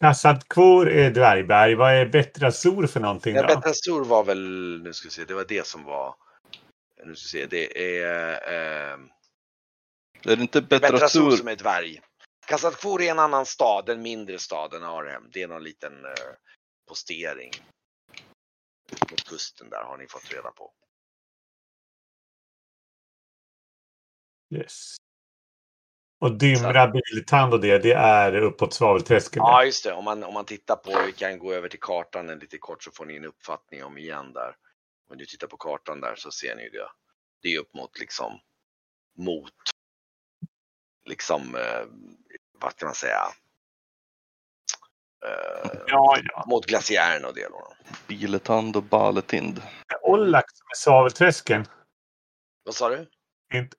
[0.00, 1.74] Kassandkvor är dvärgberg.
[1.74, 3.48] Vad är Bettrasor för någonting Ja, då?
[3.56, 6.14] Betasur var väl, nu ska vi se, det var det som var,
[7.04, 8.98] nu ska vi se, det är eh,
[10.24, 11.30] Är det inte Betrasur Betrasur?
[11.30, 12.00] som är dvärg.
[12.46, 15.22] Kassandkvor är en annan stad, en mindre stad än Arhem.
[15.32, 16.10] Det är någon liten eh,
[16.90, 17.52] postering.
[19.10, 20.72] Mot kusten där har ni fått reda på.
[24.54, 24.96] Yes.
[26.18, 29.36] Och Dymra, Biltand och det, det är uppåt Svavelträsket.
[29.36, 29.92] Ja, just det.
[29.92, 32.82] Om man, om man tittar på, vi kan gå över till kartan en lite kort
[32.82, 34.56] så får ni en uppfattning om igen där.
[35.10, 36.90] Om ni tittar på kartan där så ser ni ju det.
[37.42, 38.40] Det är upp mot liksom,
[39.18, 39.54] mot,
[41.04, 41.84] liksom, eh,
[42.52, 43.20] vad kan man säga?
[45.26, 46.44] Eh, Ja, ja.
[46.46, 47.48] Mot glaciären och det.
[48.06, 49.62] Biletand och Baletind.
[50.02, 51.66] Ollak som är Svavelträsken.
[52.64, 53.06] Vad sa du?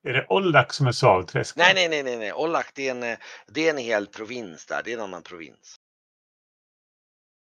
[0.04, 1.64] Är det Ollak som är Svavelträsken?
[1.66, 2.34] Nej, nej, nej, nej, nej.
[2.34, 3.18] Ollak, det är en,
[3.48, 4.82] det är en hel provins där.
[4.84, 5.76] Det är en annan provins.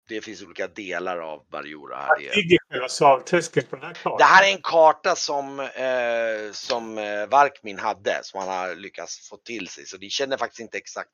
[0.08, 2.18] Det finns olika delar av Barjora här.
[2.18, 4.18] Det är, ligger själva Svavelträsket på den här kartan?
[4.18, 9.28] Det här är en karta som, eh, som eh, Varkmin hade, som han har lyckats
[9.28, 9.86] få till sig.
[9.86, 11.10] Så ni känner faktiskt inte exakt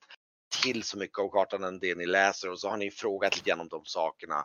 [0.62, 3.50] till så mycket av kartan än det ni läser och så har ni frågat lite
[3.50, 4.44] grann om de sakerna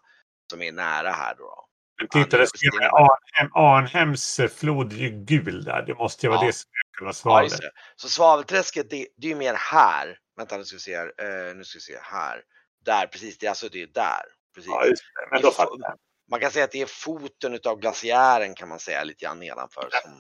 [0.52, 1.66] som är nära här då.
[2.00, 5.82] Men titta, det står med Arnhem, Arnhems flod är ju gul där.
[5.82, 6.48] Det måste ju vara Ja.
[6.48, 7.52] det som är själva Ja, svavlet.
[7.62, 7.72] det.
[7.96, 10.18] Så svavelträsket, det, det är ju mer här.
[10.38, 11.14] Vänta, nu ska vi se här.
[11.50, 12.42] Eh, nu ska vi se här.
[12.86, 13.38] Där, precis.
[13.38, 14.24] Det alltså det är där.
[14.56, 14.70] Precis.
[14.72, 15.28] Ja, just det.
[15.32, 15.98] Men då fattar jag.
[16.32, 19.90] Man kan säga att det är foten utav glaciären kan man säga lite grann nedanför.
[20.04, 20.12] Som...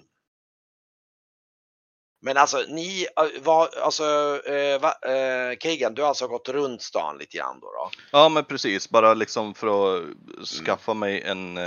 [2.25, 4.03] Men alltså ni, eh, var, alltså
[4.45, 7.67] eh, va, eh, Kegan, du har alltså gått runt stan lite grann då?
[7.67, 7.89] då?
[8.11, 9.67] Ja men precis, bara liksom för
[9.97, 10.05] att
[10.47, 11.57] skaffa mig en,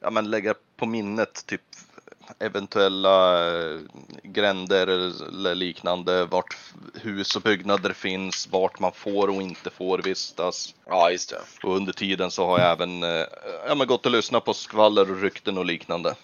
[0.00, 1.60] ja men lägga på minnet typ
[2.38, 3.38] eventuella
[4.22, 6.56] gränder eller liknande, vart
[6.94, 10.74] hus och byggnader finns, vart man får och inte får vistas.
[10.86, 11.40] Ja, just det.
[11.62, 13.02] Och under tiden så har jag även
[13.66, 16.14] ja, men gått och lyssnat på skvaller och rykten och liknande.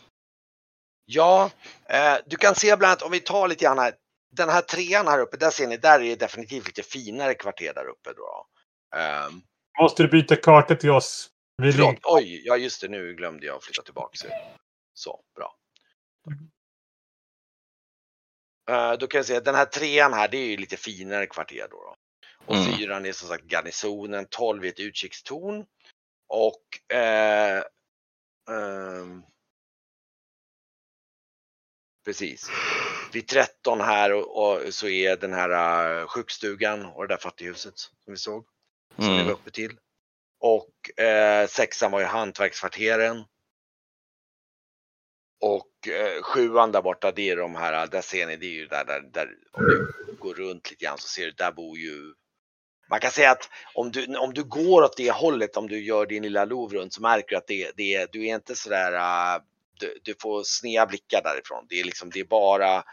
[1.12, 1.50] Ja,
[1.88, 3.94] eh, du kan se bland annat om vi tar lite grann här.
[4.32, 7.74] Den här trean här uppe, där ser ni, där är det definitivt lite finare kvarter
[7.74, 8.46] där uppe då.
[8.96, 9.42] Ehm,
[9.80, 11.30] Måste du byta karta till oss?
[11.62, 14.16] Vi Förlåt, oj, ja just det, nu glömde jag att flytta tillbaka.
[14.16, 14.26] Så,
[14.94, 15.56] så bra.
[18.70, 21.26] Eh, då kan jag säga att den här trean här, det är ju lite finare
[21.26, 21.76] kvarter då.
[21.76, 21.94] då.
[22.46, 22.72] Och Mm.
[22.72, 25.64] fyran är som sagt garnisonen, 12 är ett utkikstorn.
[26.28, 27.62] Och eh,
[28.50, 29.22] ehm,
[32.11, 32.50] Precis.
[33.12, 35.50] Vid 13 här och, och så är den här
[36.00, 38.46] uh, sjukstugan och det där fattighuset som vi såg.
[38.96, 39.32] Som ni var Mm.
[39.32, 39.78] uppe till.
[40.40, 43.24] Och eh, sexan var ju hantverkskvarteren.
[45.40, 48.66] Och eh, sjuan där borta, det är de här, där ser ni, det är ju
[48.66, 52.14] där, där, där om du går runt lite grann så ser du, där bor ju
[52.90, 56.06] man kan säga att om du, om du går åt det hållet, om du gör
[56.06, 58.92] din lilla lov runt så märker du att det, det, du är inte sådär,
[59.81, 61.66] du, du får sneda blickar därifrån.
[61.68, 62.85] Det är liksom, det är bara,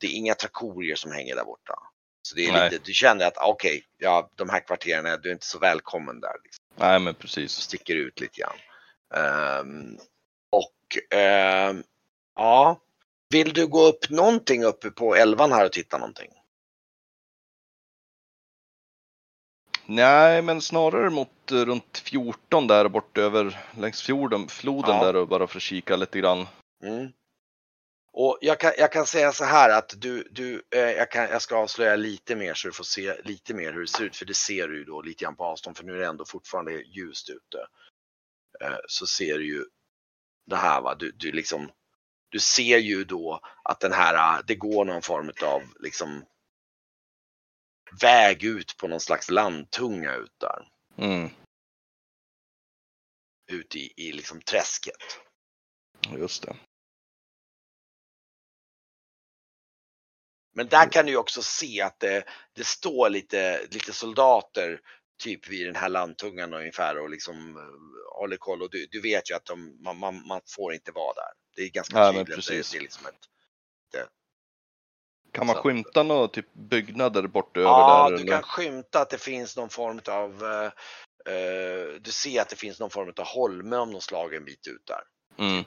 [0.00, 1.74] det är inga trakorier som hänger där borta.
[2.22, 2.70] Så det är Nej.
[2.70, 6.34] lite, du känner att okej, ja de här kvarteren, du är inte så välkommen där.
[6.44, 7.52] Liksom Nej men precis.
[7.52, 8.56] sticker ut lite grann.
[9.14, 9.98] Ehm,
[10.50, 11.82] och ehm,
[12.34, 12.80] ja,
[13.30, 16.30] vill du gå upp någonting uppe på elvan här och titta någonting?
[19.86, 25.04] Nej, men snarare mot eh, runt 14 där bort över längs fjorden, floden Ja.
[25.04, 26.46] där och bara för att kika lite grann.
[26.84, 27.12] Mm.
[28.12, 31.42] Och jag kan, jag kan säga så här att du, du eh, jag, kan, jag
[31.42, 34.24] ska avslöja lite mer så du får se lite mer hur det ser ut, för
[34.26, 36.72] det ser du ju då lite grann på avstånd, för nu är det ändå fortfarande
[36.72, 37.58] ljust ute.
[38.60, 39.64] Eh, så ser du ju
[40.46, 41.70] det här va, du, du liksom,
[42.28, 46.24] du ser ju då att den här, det går någon form av liksom
[48.00, 50.68] väg ut på någon slags landtunga ut där,
[50.98, 51.30] Mm,
[53.52, 55.18] ut i, i liksom träsket.
[56.18, 56.56] just det.
[60.56, 64.80] Men där kan du ju också se att det, det står lite, lite soldater
[65.22, 69.30] typ vid den här landtungan ungefär och liksom eh, håller koll och du, du vet
[69.30, 71.32] ju att de, man, man, man får inte vara där.
[71.56, 72.26] Det är ganska Ja, tydligt.
[72.26, 72.70] Det, precis.
[72.70, 73.28] det är liksom ett,
[75.34, 78.16] Kan man Så- skymta några typ byggnader bortöver Ja, där?
[78.16, 78.32] du eller?
[78.32, 82.90] kan skymta att det finns någon form av, eh, du ser att det finns någon
[82.90, 85.02] form av holme om något slag en bit ut där.
[85.46, 85.64] Mm.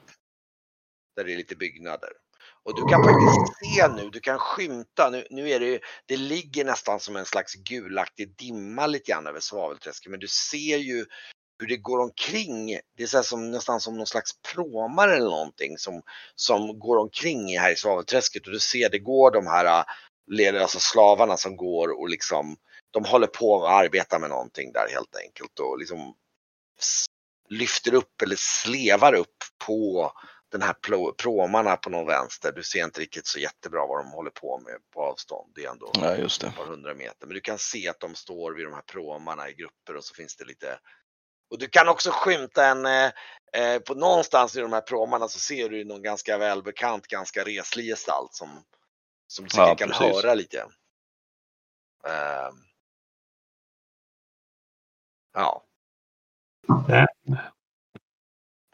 [1.15, 2.09] Där det är lite byggnader.
[2.63, 6.18] Och du kan faktiskt se nu, du kan skymta, nu, nu är det ju, det
[6.18, 11.05] ligger nästan som en slags gulaktig dimma lite grann över svavelträsket, men du ser ju
[11.59, 12.79] hur det går omkring.
[12.97, 16.01] Det är så som, nästan som någon slags pråmar eller någonting som,
[16.35, 19.85] som går omkring här i svavelträsket och du ser det går de här äh,
[20.31, 22.57] leder, alltså slavarna som går och liksom
[22.91, 26.15] de håller på att arbeta med någonting där helt enkelt och liksom
[27.49, 30.11] lyfter upp eller slevar upp på
[30.51, 30.75] den här
[31.17, 32.51] pråmarna på någon vänster.
[32.51, 35.51] Du ser inte riktigt så jättebra vad de håller på med på avstånd.
[35.55, 37.27] Det är ändå Ja, ett par hundra meter.
[37.27, 40.13] Men du kan se att de står vid de här pråmarna i grupper och så
[40.13, 40.79] finns det lite
[41.49, 43.11] och du kan också skymta en, eh,
[43.53, 47.85] eh, på någonstans i de här pråmarna så ser du någon ganska välbekant, ganska reslig
[47.85, 48.63] gestalt som,
[49.27, 50.23] som du säkert Ja, kan precis.
[50.23, 50.65] höra lite.
[52.05, 52.51] Eh,
[55.33, 55.63] ja.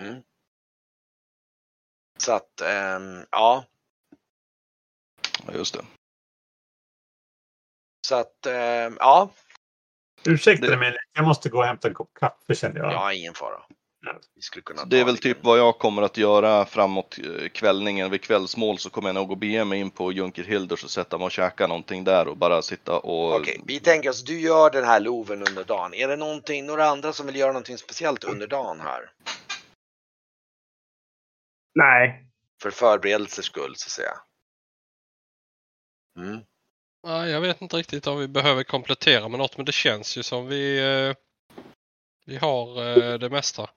[0.01, 0.24] Mm.
[2.17, 3.65] Så att, ehm, ja.
[5.47, 5.86] Ja, just det.
[8.07, 9.30] Så att, ehm, ja.
[10.26, 12.93] Ursäkta Det- mig, jag måste gå och hämta en kopp kaffe känner jag.
[12.93, 13.61] Ja, ingen fara.
[14.05, 14.19] Ja.
[14.36, 18.11] Vi skulle kunna Det är väl typ vad jag kommer att göra framåt eh, kvällningen.
[18.11, 21.17] Vid kvällsmål så kommer jag nog att bege mig in på Junker Hilders och sätta
[21.17, 23.36] mig och käka någonting där och bara sitta och...
[23.36, 25.93] Okej, vi tänker oss, du gör den här loven under dagen.
[25.93, 29.11] Är det någonting, några andra som vill göra någonting speciellt under dagen här?
[31.76, 32.26] Nej.
[32.61, 34.17] För förberedelsers skull så att säga.
[36.19, 36.39] Mm.
[37.04, 40.24] Nej, jag vet inte riktigt om vi behöver komplettera med något, men det känns ju
[40.24, 41.16] som vi, eh,
[42.26, 43.70] vi har eh, det mesta.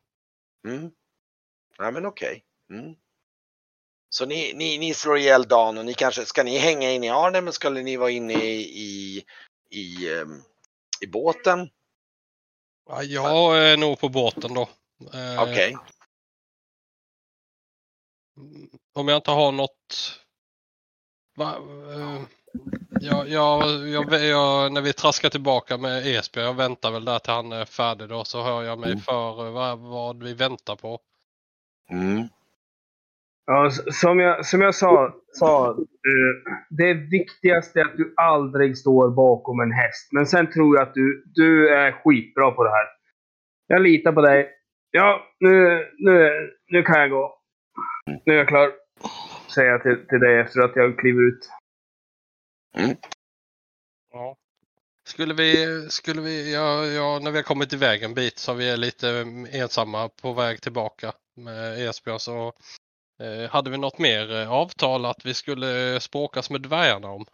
[0.69, 0.91] Mm.
[1.79, 2.45] Ja men okej.
[2.71, 2.95] Mm.
[4.09, 7.09] Så ni, ni, ni slår ihjäl dagen och ni kanske, ska ni hänga in i
[7.09, 9.25] Arnhem eller skulle ni vara inne i, i,
[9.71, 10.43] i, ehm,
[11.01, 11.71] i båten?
[12.89, 14.69] Ja, jag är nog på båten då.
[15.13, 15.77] Eh, Okej.
[18.93, 20.21] Om jag inte har något...
[21.37, 21.57] Va,
[21.95, 22.23] eh,
[23.01, 27.33] jag, jag, jag, jag, när vi traskar tillbaka med Esbjörn, jag väntar väl där till
[27.33, 29.01] han är färdig då, så hör jag mig Mm.
[29.01, 30.99] för eh, vad, vad vi väntar på.
[31.91, 32.23] Mm.
[33.47, 39.11] Ja, som, jag, som jag sa, sa eh, det viktigaste är att du aldrig står
[39.11, 40.09] bakom en häst.
[40.13, 42.87] Men sen tror jag att du, du är skitbra på det här.
[43.67, 44.51] Jag litar på dig.
[44.91, 46.31] Ja, nu, nu,
[46.69, 47.39] nu kan jag gå.
[48.25, 48.71] Nu är jag klar.
[49.55, 51.49] Säger jag till, till dig efter att jag kliver ut.
[54.13, 54.37] Ja.
[55.09, 58.71] Skulle vi, skulle vi ja, ja, när vi har kommit iväg en bit så vi
[58.71, 59.09] är lite
[59.53, 62.53] ensamma på väg tillbaka med Esbjörn så
[63.23, 67.25] eh, hade vi något mer eh, avtal att vi skulle språkas med dvärgarna om?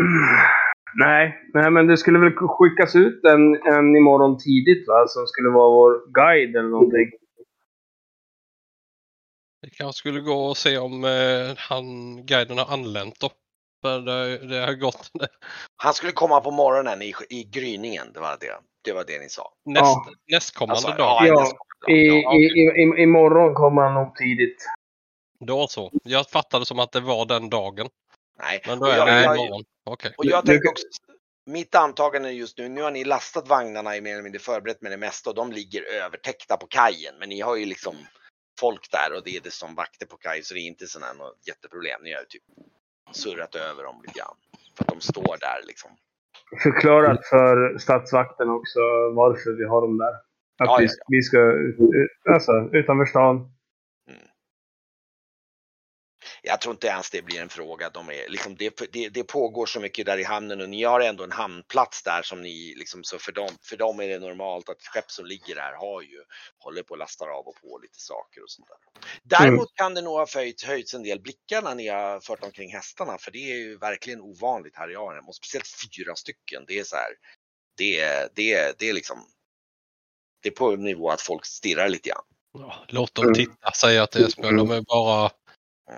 [0.98, 5.04] Nej, nej, men det skulle väl skickas ut en, en imorgon tidigt va?
[5.08, 7.10] Som skulle vara vår guide eller någonting.
[9.64, 13.30] Vi kanske skulle gå och se om eh, han, guiden har anlänt då.
[13.82, 15.10] För det, det har gått
[15.76, 18.58] Han skulle komma på morgonen i, i gryningen, det var det.
[18.84, 19.52] Det var det ni sa.
[19.64, 20.06] näst, Ja.
[20.32, 21.26] nästkommande Alltså, dag.
[21.26, 24.64] Ja, nästa- I, ja, i, i, i, imorgon kommer han nog tidigt.
[25.40, 25.90] Då så.
[26.04, 27.88] Jag fattade som att det var den dagen.
[28.40, 28.62] Nej.
[28.66, 29.64] Men då är jag- det jag- imorgon.
[29.84, 30.14] Okej.
[30.18, 30.86] Och jag också,
[31.46, 34.92] mitt antagande just nu, nu har ni lastat vagnarna i mer eller mindre förberett med
[34.92, 37.14] det mesta och de ligger övertäckta på kajen.
[37.18, 37.96] Men ni har ju liksom
[38.60, 41.06] folk där och det är det som vakter på kaj så det är inte sådana
[41.06, 42.00] här något jätteproblem.
[42.02, 42.42] Ni har typ
[43.12, 44.36] surrat över dem lite grann.
[44.76, 45.90] För att de står där liksom.
[46.62, 48.80] Förklarat för stadsvakten också
[49.14, 50.14] varför vi har dem där.
[50.58, 51.04] Att Ja, vi, ja, ja.
[51.08, 51.38] vi ska
[52.34, 53.50] alltså, utanför stan.
[56.46, 57.90] Jag tror inte ens det blir en fråga.
[57.90, 61.00] De är, liksom, det, det, det pågår så mycket där i hamnen och ni har
[61.00, 64.68] ändå en hamnplats där som ni, liksom, så för dem, för dem är det normalt
[64.68, 66.24] att skepp som ligger där har ju,
[66.58, 68.76] håller på och lastar av och på lite saker och sånt där.
[69.22, 72.72] Däremot kan det nog ha höjts, höjts en del blickar när ni har fört omkring
[72.72, 75.66] hästarna för det är ju verkligen ovanligt här i Arnhem och speciellt
[75.96, 76.64] fyra stycken.
[76.66, 77.12] Det är så här,
[77.76, 79.18] det är, det är, det är liksom,
[80.42, 82.24] det är på en nivå att folk stirrar lite grann.
[82.52, 83.34] Ja, låt dem Mm.
[83.34, 84.56] titta, säger till Esbjörn.
[84.56, 85.30] De är bara,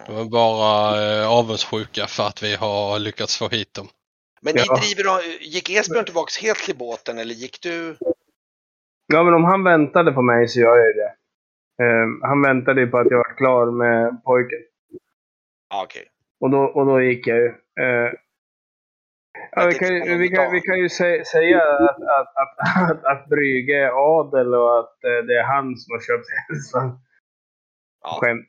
[0.07, 3.89] de är bara eh, avundsjuka för att vi har lyckats få hit dem.
[4.41, 4.77] Men ni Ja.
[4.77, 7.97] driver, då- gick Esbjörn tillbaks helt till båten eller gick du?
[9.07, 11.13] Ja, men om han väntade på mig så gör jag ju det.
[11.85, 14.59] Ehm, han väntade ju på att jag var klar med pojken.
[15.71, 16.07] Ja, okej.
[16.41, 17.47] Och då, och då gick jag ju.
[17.81, 18.13] Eh,
[19.51, 23.05] Ja, vi, kan, ju- vi, kan, vi kan ju sä, säga att, att, att, att,
[23.05, 26.99] att Brygge är adel och att eh, det är han som har köpt hästar.
[28.03, 28.19] Ja.
[28.21, 28.47] Skämt.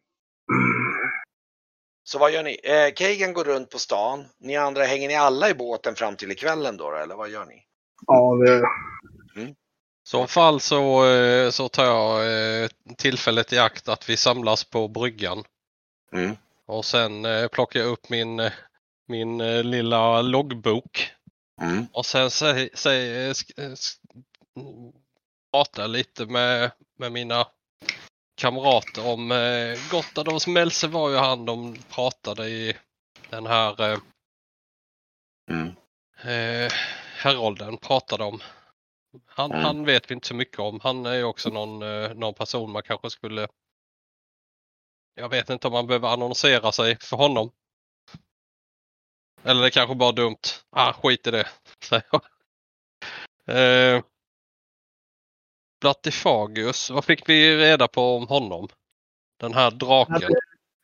[2.07, 2.59] Så vad gör ni?
[2.63, 4.25] Eh, Kagan går runt på stan.
[4.37, 7.63] Ni andra, hänger ni alla i båten fram till ikvällen då, eller vad gör ni?
[8.07, 8.57] Ja, det,
[9.41, 9.55] I
[10.03, 12.25] så fall så, eh, så tar jag
[12.63, 15.43] eh, tillfället i akt att vi samlas på bryggan.
[16.13, 16.35] Mm.
[16.65, 18.49] Och sen eh, plockar jag upp min,
[19.07, 19.37] min
[19.71, 21.11] lilla loggbok.
[21.61, 21.87] Mm.
[21.93, 23.33] Och sen säg, säg, mm,
[25.51, 27.47] prata lite med, med mina
[28.37, 32.77] kamrater om eh, Gottadovs Mälse var ju han de pratade i
[33.29, 33.99] den här eh,
[35.49, 35.67] Mm.
[36.21, 36.71] eh,
[37.17, 38.39] Herolden pratade om.
[39.25, 39.63] Han, Mm.
[39.63, 40.79] han vet vi inte så mycket om.
[40.83, 43.47] Han är ju också någon, eh, någon person man kanske skulle...
[45.15, 47.51] Jag vet inte om man behöver annonsera sig för honom.
[49.43, 50.41] Eller det kanske bara dumt.
[50.69, 51.47] Ah, skit i det,
[51.83, 52.21] säger jag.
[53.49, 54.03] Eh,
[55.81, 58.67] Blattifagius, vad fick vi reda på om honom?
[59.39, 60.13] Den här draken.
[60.13, 60.23] Han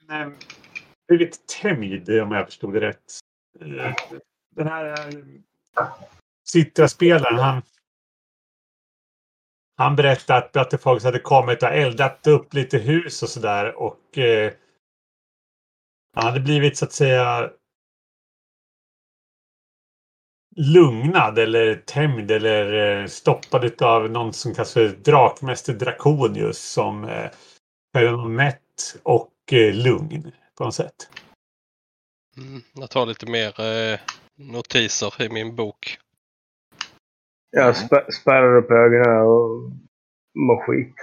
[0.09, 0.31] hade eh,
[1.07, 3.19] blivit tämjd om jag förstod det rätt.
[3.59, 3.95] Eh,
[4.55, 5.87] den här eh,
[6.43, 7.61] Citra-spelaren han
[9.75, 14.53] han berättade att Blattefags hade kommit och eldat upp lite hus och sådär och eh,
[16.13, 17.49] han hade blivit så att säga
[20.55, 27.29] lugnad eller tämjd eller eh, stoppad av någon som kallas för Drakmäster Drakonius som eh,
[27.97, 28.59] är mätt
[29.03, 31.09] och eh, lugn på något sätt.
[32.37, 33.99] Mm, jag tar lite mer eh,
[34.37, 35.97] notiser i min bok.
[37.51, 39.71] jag spä, spärrar upp ögonen och
[40.39, 40.95] mår skit.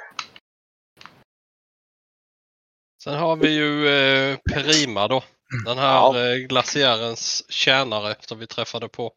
[3.02, 5.22] Sen har vi ju eh, Perima då.
[5.66, 6.36] Den här Ja.
[6.48, 9.12] glaciärens tjänare som vi träffade på.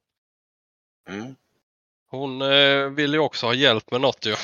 [1.10, 1.36] Mm.
[2.12, 4.36] Hon eh, vill ju också ha hjälp med något ju.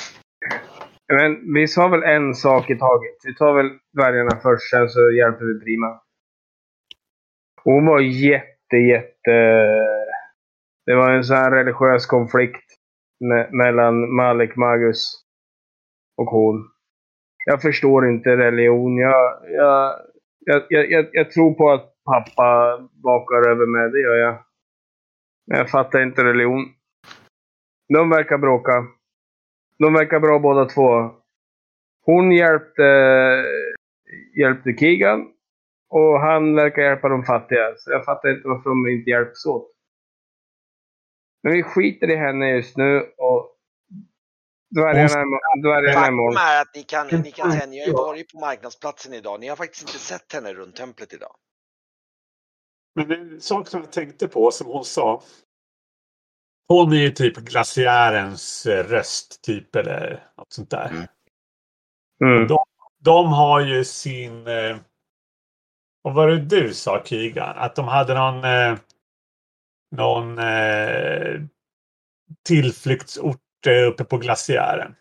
[1.13, 3.15] Men vi sa väl en sak i taget.
[3.23, 6.01] Vi tar väl dvärgarna först, sen så hjälper vi Prima.
[7.63, 9.35] Hon var jätte, jätte...
[10.85, 12.65] Det var en sån här religiös konflikt
[13.23, 15.23] me- mellan Malik Magus
[16.17, 16.69] och hon.
[17.45, 18.97] Jag förstår inte religion.
[18.97, 19.99] Jag, jag,
[20.39, 24.37] jag, jag, jag, tror på att pappa vakar över med, det gör jag.
[25.51, 26.65] Jag fattar inte religion.
[27.93, 28.87] De verkar bråka.
[29.79, 31.11] De verkar bra båda två.
[32.05, 32.83] Hon hjälpte,
[34.39, 35.27] hjälpte Keegan
[35.89, 37.73] och han verkar hjälpa de fattiga.
[37.77, 39.71] Så jag fattar inte varför de inte hjälps åt.
[41.43, 43.55] Men vi skiter i henne just nu och
[44.75, 46.35] dvärgarna är, är Faktum mål.
[46.37, 49.39] är att ni kan, ni kan säga, ni har ju varit på marknadsplatsen idag.
[49.39, 51.35] Ni har faktiskt inte sett henne runt templet idag.
[52.95, 55.21] Men en sak som jag tänkte på som hon sa.
[56.67, 60.89] Hon är ju typ glaciärens eh, röst typ eller något sånt där.
[60.89, 61.07] Mm.
[62.23, 62.57] Mm.
[62.99, 64.47] De har ju sin...
[64.47, 64.77] Eh,
[66.01, 67.57] vad var det du sa Kigan?
[67.57, 68.43] Att de hade någon...
[68.43, 68.77] Eh,
[69.95, 71.41] någon eh,
[72.43, 74.95] tillflyktsort eh, uppe på glaciären.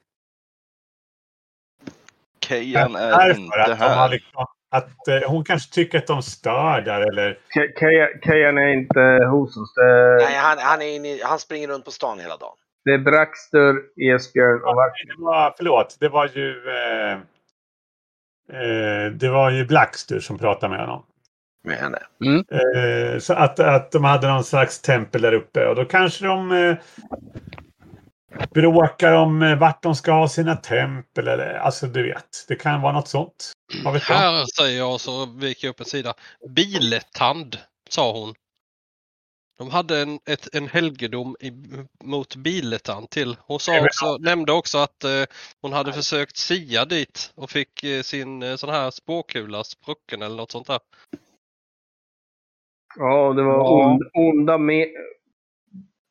[2.40, 4.08] Kejan är Därför inte att, de har här.
[4.08, 7.30] liksom, att eh, hon kanske tycker att de stör där eller...
[7.54, 9.00] Ke- Keja- Kejan är inte
[9.30, 9.74] hos oss.
[9.74, 12.56] Det, Nej, han, han, är inne, han springer runt på stan hela dagen.
[12.84, 13.74] det är Braxter,
[14.14, 14.92] Esbjörn och Vart.
[15.06, 16.68] Det var, förlåt, det var ju...
[16.68, 17.12] Eh,
[18.60, 21.04] eh, det var ju Blackster som pratade med honom.
[21.64, 21.98] Med henne.
[22.50, 26.52] Eh, så att, att de hade någon slags tempel där uppe och då kanske de
[26.52, 26.76] eh,
[28.50, 32.44] bråkar om eh, vart de ska ha sina tempel eller alltså du vet.
[32.48, 33.52] Det kan vara något sånt.
[34.02, 36.14] Här säger jag så viker jag upp en sida.
[36.48, 37.56] Biletand,
[37.88, 38.34] sa hon.
[39.58, 41.52] De hade en, ett, en helgedom i,
[42.04, 43.36] mot Biletand till.
[43.40, 45.24] Hon sa också, nämnde också att eh,
[45.62, 50.36] hon hade försökt sia dit och fick eh, sin eh, sån här spåkula sprucken eller
[50.36, 50.78] något sånt där.
[52.96, 53.84] Ja, det var Ja.
[53.84, 54.88] ond, onda med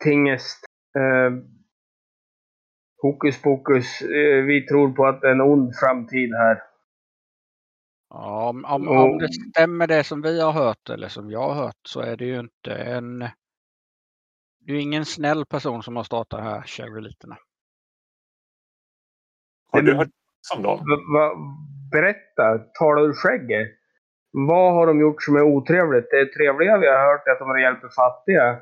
[0.03, 0.65] tingest.
[0.95, 1.56] Eh,
[3.07, 4.01] hokus pokus.
[4.01, 6.61] Eh, vi tror på att det är en ond framtid här.
[8.09, 11.49] Ja, om, om, Och- om det stämmer det som vi har hört eller som jag
[11.49, 13.19] har hört så är det ju inte en...
[14.59, 17.37] Det är ju ingen snäll person som har startat här Chevroliterna.
[19.71, 20.09] Har du hört
[20.57, 20.63] dem?
[20.63, 21.35] Va, va,
[21.91, 23.67] berätta, tala ur skägget.
[24.31, 26.11] Vad har de gjort som är otrevligt?
[26.11, 28.59] Det trevliga vi har hört är att de hjälper fattiga.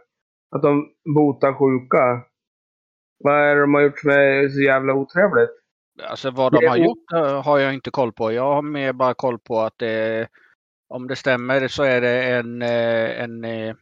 [0.56, 2.24] Att de botar sjuka.
[3.26, 5.50] Vad är det de har gjort som är så jävla otrevligt?
[6.04, 8.32] Alltså vad de har gjort eh, har jag inte koll på.
[8.32, 10.28] Jag har mer bara koll på att det,
[10.90, 13.76] om det stämmer så är det en, eh, en eh,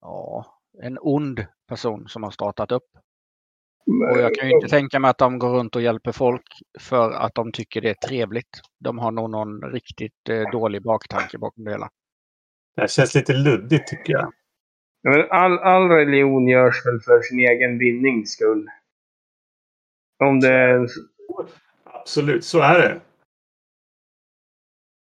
[0.00, 0.46] ja,
[0.82, 2.88] en ond person som har startat upp.
[4.12, 6.46] Och jag kan ju inte tänka mig att de går runt och hjälper folk
[6.80, 8.60] för att de tycker det är trevligt.
[8.80, 11.88] De har nog någon riktigt dålig baktanke bakom det hela.
[12.76, 14.32] Det känns lite luddigt tycker jag.
[15.06, 18.68] Men all, all religion görs väl för sin egen vinnings skull.
[20.24, 20.88] Om det.
[21.84, 23.00] Absolut, så är det.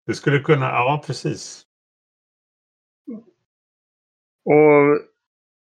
[0.07, 1.63] Du skulle kunna, ja precis.
[4.45, 5.01] Och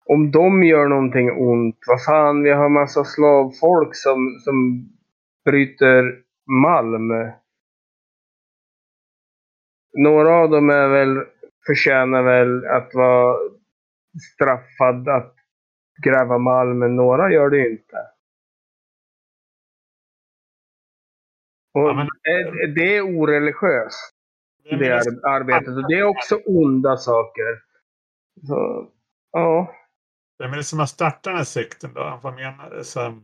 [0.05, 4.87] om de gör någonting ont, vad fan, vi har massa slavfolk som, som
[5.45, 7.09] bryter malm.
[9.97, 11.25] Några av dem är väl,
[11.65, 13.37] förtjänar väl att vara
[14.33, 15.35] straffad att
[16.03, 17.97] gräva malm, men några gör det inte.
[21.73, 24.13] Och Ja, men- det, det är oreligiöst,
[24.63, 25.67] det är det ar- arbetet.
[25.67, 27.61] Och det är också onda saker.
[28.47, 28.89] Så,
[29.31, 29.75] ja.
[30.39, 32.19] Vem är det som har startat den här sekten då?
[32.23, 32.83] Vad menar du?
[32.83, 33.21] Så,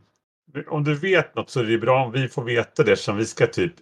[0.68, 3.26] om du vet något så är det bra om vi får veta det som vi
[3.26, 3.74] ska typ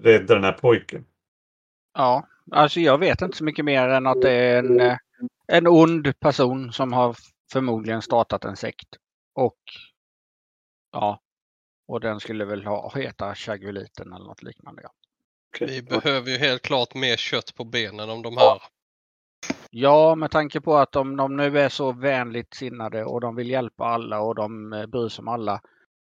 [0.00, 1.04] rädda den här pojken.
[1.94, 4.96] Ja, alltså jag vet inte så mycket mer än att det är en, eh,
[5.46, 7.16] en ond person som har
[7.52, 8.88] förmodligen startat en sekt.
[9.34, 9.58] Och
[10.92, 11.20] ja,
[11.88, 14.82] och den skulle väl ha, heta Chaguliten eller något liknande.
[14.82, 14.90] Ja.
[15.60, 18.62] Vi behöver ju helt klart mer kött på benen om de här.
[19.70, 23.50] ja, med tanke på att de, de nu är så vänligt sinnade och de vill
[23.50, 25.60] hjälpa alla och de eh, bryr sig om alla.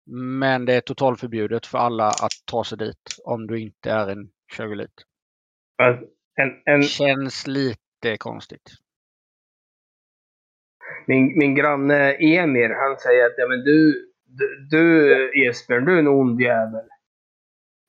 [0.06, 4.30] Men det är totalförbjudet för alla att ta sig dit om du inte är en
[4.52, 5.04] Chagulit.
[5.82, 8.70] Alltså, En, en, Känns lite konstigt.
[11.06, 14.06] Min, min granne Emir, han säger att ja, men du,
[14.38, 16.84] du, du Jesper, du är en ond jävel.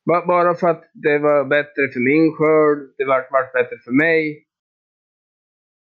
[0.05, 3.91] Ba- Bara för att det var bättre för min skörd, det vart, vart bättre för
[3.91, 4.45] mig.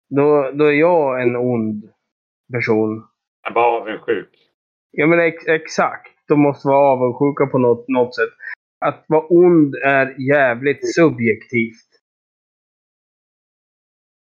[0.09, 1.83] Då, då är jag en ond
[2.53, 3.03] person.
[3.43, 4.29] Jag var avundsjuk.
[4.91, 6.11] Ja men ex, exakt.
[6.27, 8.29] De måste vara avundsjuka på något, något sätt.
[8.85, 11.90] Att vara ond är jävligt subjektivt.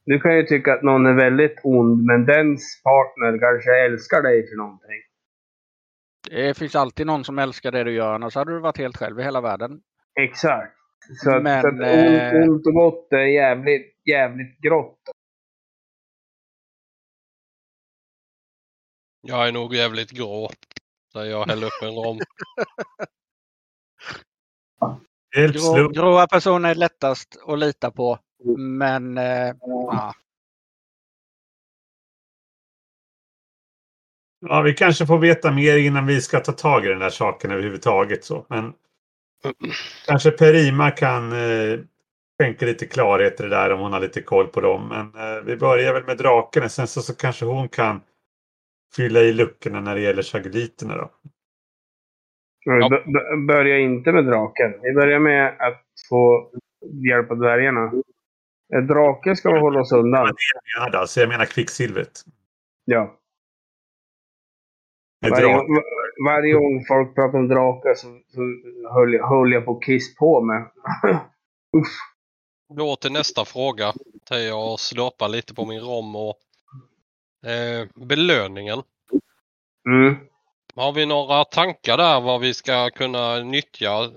[0.06, 4.50] Du kan ju tycka att någon är väldigt ond, men dens partner kanske älskar dig
[4.50, 5.02] för någonting.
[6.30, 9.20] Det finns alltid någon som älskar det du gör, annars hade du varit helt själv
[9.20, 9.82] i hela världen.
[10.20, 10.78] Exakt.
[11.24, 15.00] Så Men, så att eh, ont, ont och gott är jävligt, jävligt grått.
[19.22, 20.50] Jag är nog jävligt grå.
[21.12, 22.20] Så jag häller upp en rom.
[25.36, 28.20] Grå, gråa personer är lättast att lita på.
[28.58, 30.14] Men eh, ja,
[34.48, 37.52] Ja, vi kanske får veta mer innan vi ska ta tag i den här saken
[37.52, 38.24] överhuvudtaget.
[38.24, 38.46] Så.
[38.50, 38.74] Men
[40.08, 41.80] kanske Perima kan eh,
[42.42, 44.88] skänka lite klarhet i det där om hon har lite koll på dem.
[44.90, 46.70] Men eh, vi börjar väl med drakarna.
[46.70, 48.02] Sen så, så kanske hon kan
[48.96, 51.12] fylla i luckorna när det gäller chagoliterna då.
[52.66, 52.90] Ja.
[52.90, 54.74] b- b- börjar inte med draken.
[54.82, 56.52] Vi börjar med att få
[57.10, 57.92] hjälpa dvärgarna.
[58.74, 60.26] Eh, Drake ska vi hålla oss undan.
[60.26, 62.22] Jag menar alltså, jag menar kvicksilvret.
[62.86, 63.20] Ja.
[66.26, 68.40] Varje, gång folk pratar om drakar så, så
[68.94, 70.64] höll, jag- höll jag på att kiss på mig.
[72.78, 73.94] Då till nästa fråga.
[74.26, 76.36] Tar jag och slåpar lite på min rom och
[77.50, 78.82] eh, belöningen.
[79.90, 80.16] Mm.
[80.76, 84.12] Har vi några tankar där vad vi ska kunna nyttja?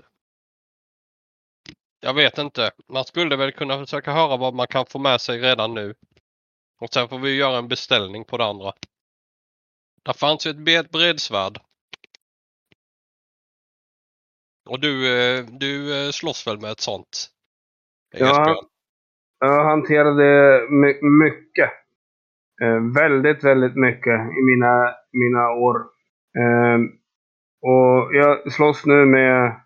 [2.01, 2.71] Jag vet inte.
[2.87, 5.93] Man skulle väl kunna försöka höra vad man kan få med sig redan nu.
[6.81, 8.73] Och sen får vi göra en beställning på det andra.
[10.03, 11.59] Där fanns ju ett bredsvärd.
[14.69, 17.27] Och du, eh, du eh, slåss väl med ett sånt?
[18.17, 18.63] Ja.
[19.39, 21.69] Jag hanterade my mycket.
[22.61, 25.75] Eh, väldigt, väldigt mycket i mina, mina år.
[27.61, 29.61] Och jag slåss nu med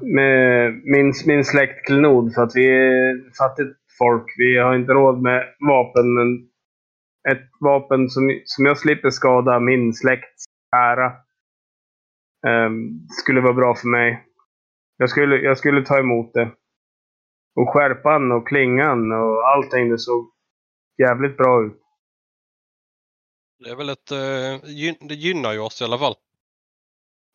[0.00, 4.34] med min, min släkt klenod för att vi är fattigt folk.
[4.38, 6.48] Vi har inte råd med vapen, men
[7.28, 10.44] ett vapen som, som jag slipper skada min släkts
[10.76, 11.06] ära
[12.46, 12.70] eh,
[13.22, 14.26] skulle vara bra för mig.
[14.96, 16.50] Jag skulle, jag skulle ta emot det.
[17.54, 20.30] Och skärpan och klingan och allting, det såg
[20.98, 21.82] jävligt bra ut.
[23.64, 26.14] Det är väl ett, eh, det gynnar ju oss i alla fall.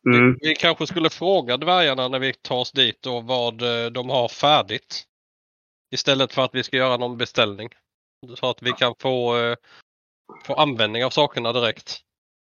[0.06, 0.36] Mm.
[0.40, 4.28] Vi kanske skulle fråga dvärgarna när vi tar oss dit och vad eh, de har
[4.28, 5.04] färdigt.
[5.94, 7.68] Istället för att vi ska göra någon beställning.
[8.34, 9.56] Så att vi kan få, eh,
[10.46, 11.98] få användning av sakerna direkt.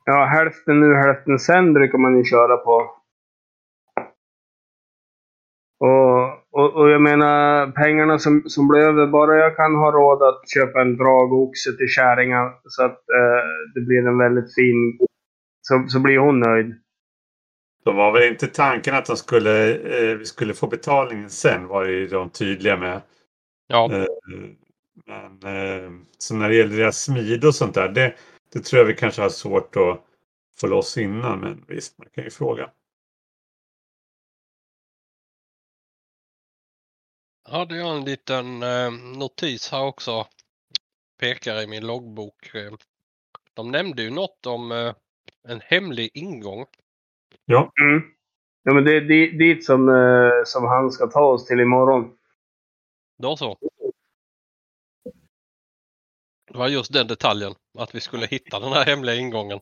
[0.06, 2.96] Ja, hälften nu, hälften sen brukar man ju köra på.
[5.80, 9.92] Och, och, Och, och jag menar, pengarna som, som blir över, bara jag kan ha
[9.92, 13.42] råd att köpa en dragoxe till kärringen så att eh,
[13.76, 15.00] det blir en väldigt fin...
[15.62, 16.82] Så, så blir hon nöjd.
[17.84, 21.86] De var väl inte tanken att de skulle, eh, vi skulle få betalningen sen var
[21.86, 23.02] ju de tydliga med.
[23.68, 24.06] Ja, Eh,
[25.06, 28.16] men eh, så när det gäller deras smid och sånt där, det,
[28.54, 30.06] det tror jag vi kanske har svårt att
[30.60, 31.40] få loss innan.
[31.40, 32.70] Men visst, man kan ju fråga.
[37.50, 40.28] hade jag en liten eh, notis här också.
[41.20, 42.56] Pekar i min loggbok.
[42.56, 42.74] Eh,
[43.54, 44.94] De nämnde ju något om eh,
[45.48, 46.66] en hemlig ingång.
[47.58, 48.02] Mm.
[48.64, 52.18] Ja, men det är di- dit som, eh, som han ska ta oss till imorgon.
[53.18, 53.58] Då så.
[56.52, 59.60] Det var just den detaljen, att vi skulle hitta den här hemliga ingången.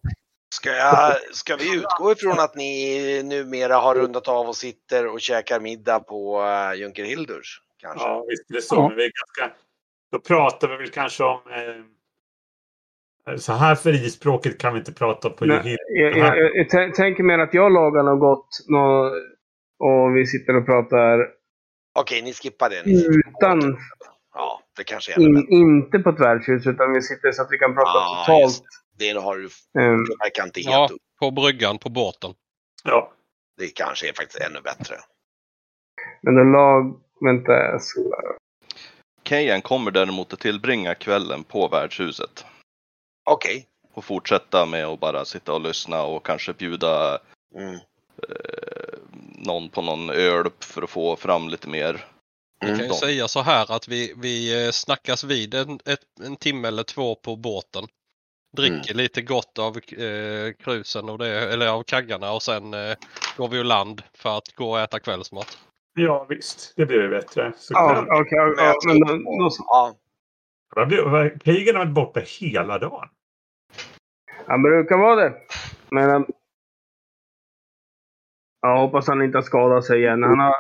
[0.56, 5.22] Ska, jag, ska vi utgå ifrån att ni numera har rundat av och sitter och
[5.22, 7.62] käkar middag på uh, Junker Hildurs?
[7.78, 8.08] Kanske?
[8.08, 8.76] Ja, visst är det så.
[8.76, 8.94] Ja.
[8.96, 9.58] Vi är ganska,
[10.12, 11.40] då pratar vi väl kanske om...
[11.52, 11.97] Eh,
[13.38, 15.78] så här frispråkigt kan vi inte prata på Nej.
[15.88, 18.50] Jag, jag, jag, jag tän- tänker mer att jag lagar något gott
[19.80, 21.28] och vi sitter och pratar
[22.00, 22.86] Okej, ni skippar det.
[22.86, 23.78] Ni utan.
[24.34, 27.58] Ja, det kanske är in, inte på ett värdshus, utan vi sitter så att vi
[27.58, 28.42] kan prata Ja, totalt.
[28.44, 28.64] just
[29.00, 30.90] Det har du Um, det verkar inte helt Ja.
[30.92, 31.02] upp.
[31.20, 32.34] På bryggan på båten.
[32.84, 33.12] Ja.
[33.58, 34.96] Det kanske är faktiskt ännu bättre.
[36.22, 37.00] men då lag...
[37.26, 38.00] Vänta, jag ska...
[39.24, 42.46] Kejan kommer däremot att tillbringa kvällen på värdshuset.
[43.30, 43.68] Okej.
[43.94, 47.20] Och fortsätta med att bara sitta och lyssna och kanske bjuda
[47.56, 47.74] Mm.
[47.74, 49.00] eh,
[49.36, 52.06] någon på någon öl för att få fram lite mer.
[52.60, 56.36] Jag kan ju säga så här att vi, vi eh, snackas vid en, ett, en
[56.36, 57.84] timme eller två på båten.
[58.58, 62.96] Dricker lite gott av eh, krusen och det, eller av kaggarna och sen eh,
[63.38, 65.58] går vi ur land för att gå och äta kvällsmat.
[65.96, 66.74] ja, visst.
[66.76, 67.54] Det blir bättre.
[67.58, 68.38] Så Ja, okej.
[68.38, 69.24] ja, ja, men.
[70.90, 73.10] Ja, Krigen har varit borta hela dagen.
[74.48, 75.34] Han brukar vara det.
[75.90, 76.10] Men...
[76.16, 76.26] um,
[78.62, 80.24] Jag hoppas han inte har skadat sig igen.
[80.24, 80.56] Han, har,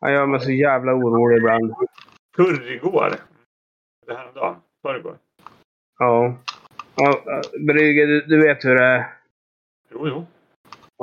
[0.00, 1.74] han gör mig så jävla orolig ibland.
[2.36, 3.14] Förrgår.
[4.06, 4.56] Det här dagen.
[4.82, 5.18] Förrgår.
[5.98, 6.34] Ja.
[6.96, 7.22] ja
[7.66, 9.14] Brygge, du, du vet hur det är.
[9.90, 10.26] Jo, jo.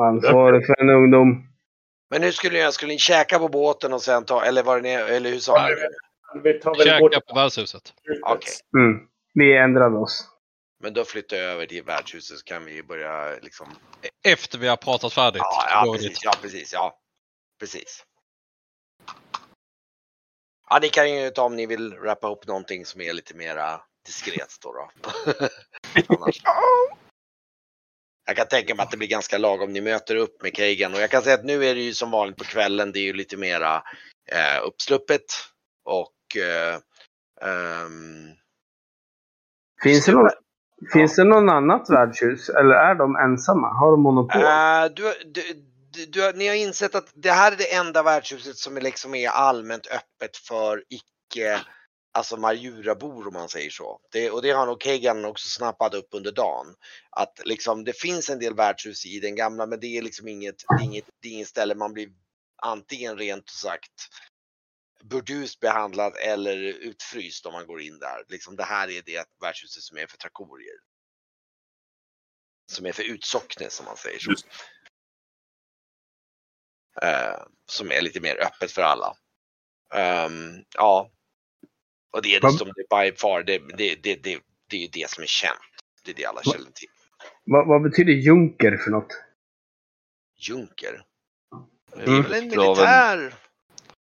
[0.03, 1.47] Ansvarig för en ungdom.
[2.09, 2.71] men hur skulle ni göra?
[2.71, 5.67] Skulle ni käka på båten och sen ta, eller var det ni, eller hur sa
[5.67, 5.75] ni?
[6.43, 7.93] Vi tar väl bort Käka på värdshuset.
[8.23, 8.53] Okej.
[8.77, 9.07] Mm.
[9.33, 10.36] Vi ändrade oss.
[10.79, 13.67] Men då flyttar jag över till värdshuset så kan vi börja liksom.
[14.23, 15.41] Efter vi har pratat färdigt.
[15.45, 16.23] Ja, ja precis.
[16.23, 16.73] Ja, precis.
[16.73, 16.99] Ja,
[17.59, 18.05] precis.
[20.69, 23.81] Ja, ni kan ju ta om ni vill rappa upp någonting som är lite mera
[24.05, 24.73] diskret då.
[24.73, 24.89] då.
[26.15, 26.41] Annars.
[28.25, 29.73] Jag kan tänka mig att det blir ganska lagom.
[29.73, 32.11] Ni möter upp med Kagan och jag kan säga att nu är det ju som
[32.11, 32.91] vanligt på kvällen.
[32.91, 33.83] Det är ju lite mera
[34.31, 35.25] eh, uppsluppet
[35.83, 36.79] och eh,
[37.41, 38.37] ehm,
[39.83, 40.29] Finns det, någon,
[40.93, 42.49] finns det någon annat värdshus?
[42.49, 43.67] Eller är de ensamma?
[43.67, 44.41] Har de monopol?
[44.41, 45.41] Uh, du, du,
[45.93, 49.15] du, du, ni har insett att det här är det enda värdshuset som är, liksom
[49.15, 51.59] är allmänt öppet för icke
[52.17, 53.99] alltså Marjurabor om man säger så.
[54.11, 56.65] Det, och det har nog Kegan också snappat upp under dagen.
[57.09, 60.55] Att liksom det finns en del värdshus i den gamla men det är liksom inget,
[60.67, 62.07] det är inget, det är inget ställe man blir
[62.61, 63.93] antingen rent sagt
[65.03, 68.25] burdust behandlad eller utfryst om man går in där.
[68.27, 70.75] Liksom det här är det värdshuset som är för trakorier.
[72.71, 74.31] Som är för utsocknes som man säger så.
[74.31, 74.45] Just.
[77.01, 79.17] Eh, som är lite mer öppet för alla.
[79.93, 81.11] Ehm, ja.
[82.11, 84.87] Och det är Vad- dessutom det by far, det, det, det, det, det är ju
[84.87, 85.59] det som är känt.
[86.03, 86.89] Det är det alla känner till.
[87.43, 89.23] Vad, vad betyder junker för något?
[90.35, 91.05] Junker.
[91.95, 92.21] Det är Mm.
[92.23, 93.35] väl en militär?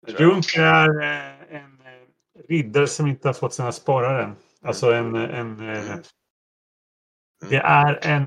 [0.06, 4.36] Junker är eh, en eh, riddare som inte har fått sina sporrar än.
[4.62, 5.14] Alltså en...
[5.14, 5.96] en eh,
[7.48, 8.26] det är en...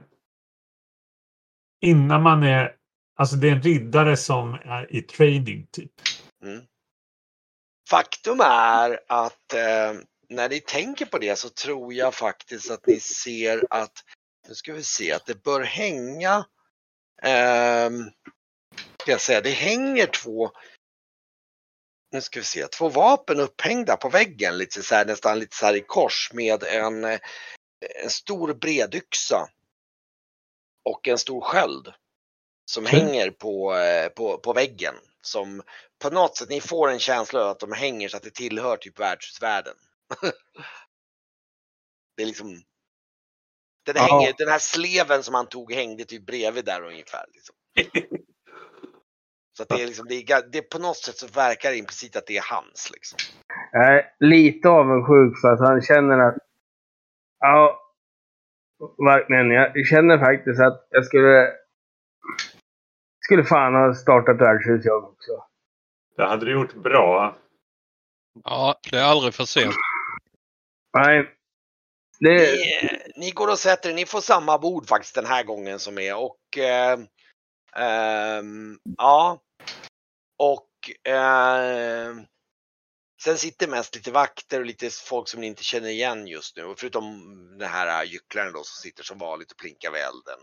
[1.81, 2.75] Innan man är...
[3.15, 5.91] Alltså det är en riddare som är i training typ.
[6.43, 6.65] Mm.
[7.89, 9.93] Faktum är att eh,
[10.29, 14.03] när ni tänker på det så tror jag faktiskt att ni ser att,
[14.47, 16.45] nu ska vi se, att det bör hänga,
[17.21, 18.03] ehm,
[19.01, 20.51] ska jag säga, det hänger två,
[22.11, 25.65] nu ska vi se, två vapen upphängda på väggen lite så här, nästan lite så
[25.65, 27.19] här i kors med en, eh,
[28.03, 29.49] en stor bredyxa
[30.85, 31.93] och en stor sköld
[32.71, 32.99] som Okej.
[32.99, 34.95] hänger på, eh, på, på väggen.
[35.21, 35.61] Som
[35.99, 38.77] på något sätt, ni får en känsla av att de hänger så att det tillhör
[38.77, 39.75] typ värdshusvärlden.
[42.17, 42.63] det är liksom
[43.85, 44.01] den, Ja.
[44.01, 47.25] hänger, den här sleven som han tog hängde typ bredvid där ungefär.
[47.33, 47.55] Liksom.
[49.59, 52.15] Så att det är liksom, det är, det på något sätt så verkar det implicit
[52.15, 53.17] att det är hans liksom.
[53.71, 56.35] Jag är lite avundsjuk för att han känner att...
[57.39, 57.79] Ja,
[59.05, 59.51] verkligen.
[59.51, 61.51] Jag känner faktiskt att jag skulle...
[63.19, 65.31] Skulle fan ha startat värdshus jag också.
[66.15, 67.37] Det hade du gjort bra.
[68.43, 69.75] Ja, det är aldrig för sent.
[70.97, 71.35] Nej.
[72.19, 72.35] Det...
[72.35, 75.97] Ni, ni går och sätter er, ni får samma bord faktiskt den här gången som
[75.97, 76.99] är och eh,
[77.75, 79.39] ehm, ja.
[80.37, 82.15] Och eh,
[83.21, 86.73] sen sitter mest lite vakter och lite folk som ni inte känner igen just nu.
[86.77, 87.03] Förutom
[87.57, 90.39] den här gycklaren då som sitter som vanligt och plinkar vid elden.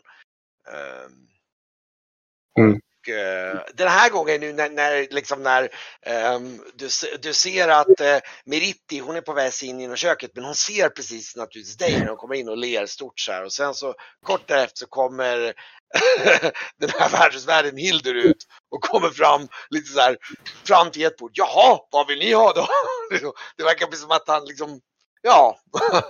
[2.59, 2.81] Mm.
[3.07, 5.69] och, eh, den här gången nu när, när, liksom när
[6.03, 6.89] ehm, du,
[7.23, 10.89] du ser att eh, Meritti, hon är på väg in genom köket men hon ser
[10.89, 13.95] precis naturligtvis dig när hon kommer in och ler stort så här och sen så
[14.23, 15.55] kort därefter så kommer
[16.79, 20.17] den här värdshusvärden Hildur ut och kommer fram lite så här
[20.65, 21.31] fram till ett bord.
[21.35, 22.67] Jaha, vad vill ni ha då?
[23.57, 24.81] Det verkar precis som att han liksom,
[25.23, 25.61] ja.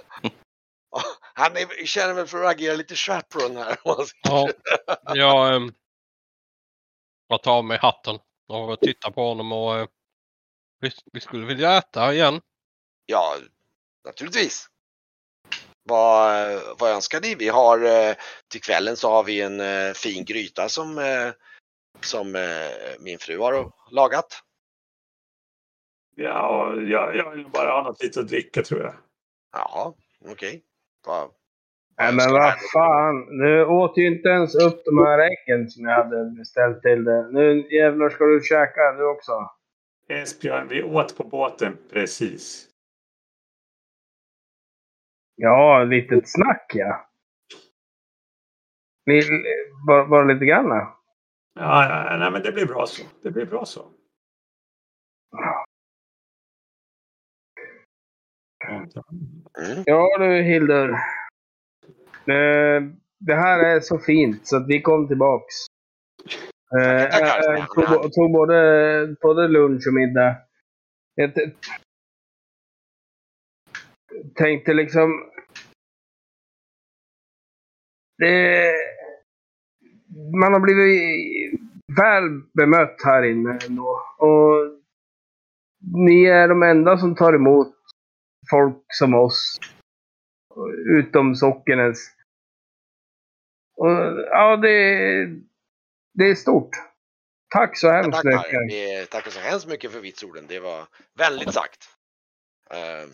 [1.34, 3.78] Han är, känner väl för att agera lite chaperone här.
[4.22, 4.48] Ja,
[5.14, 5.72] jag, ehm,
[7.28, 9.86] jag tar av mig hatten och tittar på honom och eh,
[10.80, 12.40] vi, vi skulle vilja äta igen.
[13.06, 13.36] Ja,
[14.04, 14.68] naturligtvis.
[15.88, 17.34] Vad, vad önskar ni?
[17.34, 18.14] Vi har eh,
[18.50, 21.32] till kvällen så har vi en eh, fin gryta som, eh,
[22.00, 22.36] som
[23.00, 24.42] min fru har lagat.
[26.16, 28.94] Ja, jag, jag vill bara ha något lite att dricka tror jag.
[29.52, 29.92] Jaha,
[30.30, 30.62] okej.
[31.06, 31.30] Vad-
[31.98, 33.38] Nej men vad fan.
[33.38, 37.32] Du åt ju inte ens upp de här äggen som jag hade beställt till dig.
[37.32, 39.32] Nu jävlar ska du käka du också.
[40.08, 42.68] Esbjörn, vi åt på båten precis.
[45.36, 47.08] Ja, litet snack ja.
[49.10, 49.44] Lill-
[49.86, 50.66] Bara, bara lite grann.
[50.68, 50.92] Ja,
[52.10, 53.02] ja, nej, men det blir bra så.
[53.22, 53.80] Det blir bra så.
[58.68, 59.82] Mm.
[59.86, 60.90] Ja du Hildur.
[62.26, 62.82] Eh,
[63.18, 65.54] Det här är så fint så att vi kom tillbaks.
[66.78, 70.36] Eh, jag tog, bo- tog både, både lunch och middag.
[74.34, 75.30] Tänkte liksom...
[78.18, 78.72] Det,
[80.40, 81.60] man har blivit
[81.98, 84.00] väl bemött här inne ändå.
[84.18, 84.80] Och
[86.06, 87.74] ni är de enda som tar emot
[88.50, 89.58] folk som oss.
[90.98, 91.98] Utom Sockenäs.
[93.76, 93.90] Och,
[94.30, 94.78] ja, det,
[96.14, 96.70] det är stort.
[97.54, 98.64] Tack så Ja, hemskt tackar.
[98.64, 99.02] mycket.
[99.02, 100.44] Vi tackar så hemskt mycket för vitsorden.
[100.48, 100.86] Det var
[101.18, 101.88] väldigt sagt.
[102.70, 103.08] Eh,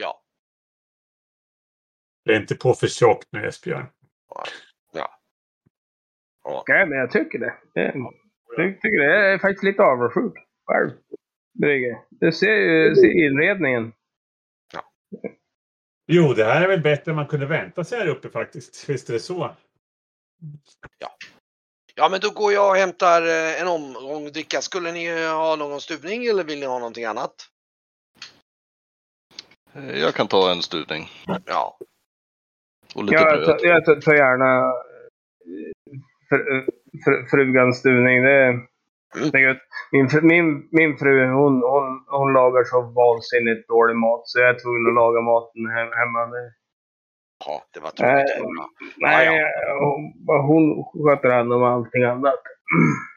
[0.00, 0.22] ja,
[2.24, 3.86] Det är inte på för tjockt nu Esbjörn.
[6.42, 7.54] Okej, men jag tycker det.
[8.56, 9.04] jag tycker det.
[9.04, 10.32] Jag är faktiskt lite avundsjuk
[10.66, 10.90] själv.
[12.08, 13.92] Du ser ju ser inredningen.
[16.06, 18.88] Jo, det här är väl bättre än man kunde vänta sig här uppe faktiskt.
[18.88, 19.56] Visst är det så?
[21.94, 24.60] ja, men då går jag och hämtar eh, en omgång dricka.
[24.60, 27.34] Skulle ni ha någon stuvning eller vill ni ha någonting annat?
[29.74, 31.08] Eh, Jag kan ta en stuvning.
[31.46, 31.76] Ja,
[32.94, 33.60] Och lite Jag bröd.
[33.62, 34.66] jag tar, tar gärna
[35.46, 35.72] eh,
[36.28, 36.38] fr,
[37.04, 38.22] fr, frugans stuvning.
[38.22, 38.58] Det,
[39.32, 39.62] det är gött.
[39.92, 44.58] Min, min, min fru hon, hon, hon lagar så vansinnigt dålig mat så jag är
[44.58, 46.26] tvungen att laga maten he- hemma.
[46.26, 46.52] Det,
[47.46, 48.36] ja det var tråkigt.
[48.36, 48.70] Eh, Ja.
[48.96, 49.42] nej,
[49.80, 50.12] hon,
[50.48, 52.34] hon sköter hand om allting annat.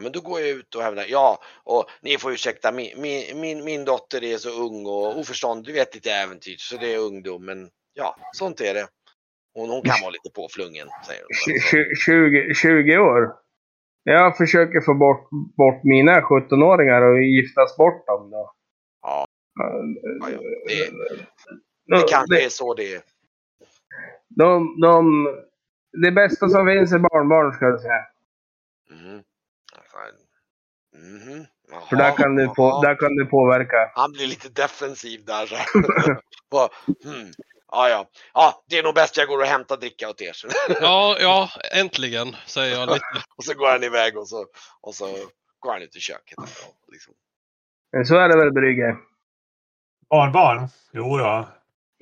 [0.00, 1.04] Ja, men då går jag ut och hämtar.
[1.08, 5.66] Ja, och ni får ursäkta, min, min, min, min dotter är så ung och oförståndig,
[5.74, 7.44] du vet lite äventyr, så det är ungdom.
[7.44, 8.88] Men ja, sånt är det.
[9.54, 11.56] Hon, hon kan vara lite påflungen, säger hon.
[11.56, 13.32] Tju- 20, 20 år.
[14.04, 18.52] Jag försöker få bort, bort mina 17-åringar och giftas bort dem då.
[19.02, 19.26] Ja,
[19.60, 20.38] Eh, ja.
[20.66, 20.90] Det,
[21.86, 23.02] de, det kanske är så det är.
[24.28, 25.26] de, de,
[26.02, 28.06] det bästa som finns är barnbarn ska jag säga.
[28.90, 29.22] Mhm.
[30.96, 31.46] Mhm.
[31.70, 33.92] Jaha, För där kan, du på, där kan du påverka.
[33.94, 35.46] Han blir lite defensiv där.
[35.46, 35.56] Så.
[37.08, 37.30] hmm.
[37.72, 38.06] Ja, ja.
[38.34, 40.36] Ja, det är nog bäst jag går och hämtar dricka åt er.
[40.80, 43.04] Ja, ja, äntligen säger jag lite.
[43.36, 44.46] Och så går han iväg och så,
[44.80, 45.06] och så
[45.58, 46.38] går han ut i köket.
[46.38, 47.14] Och liksom.
[47.92, 48.96] Men så är det väl Brygge?
[50.10, 50.68] Barnbarn?
[50.92, 51.48] Jo då.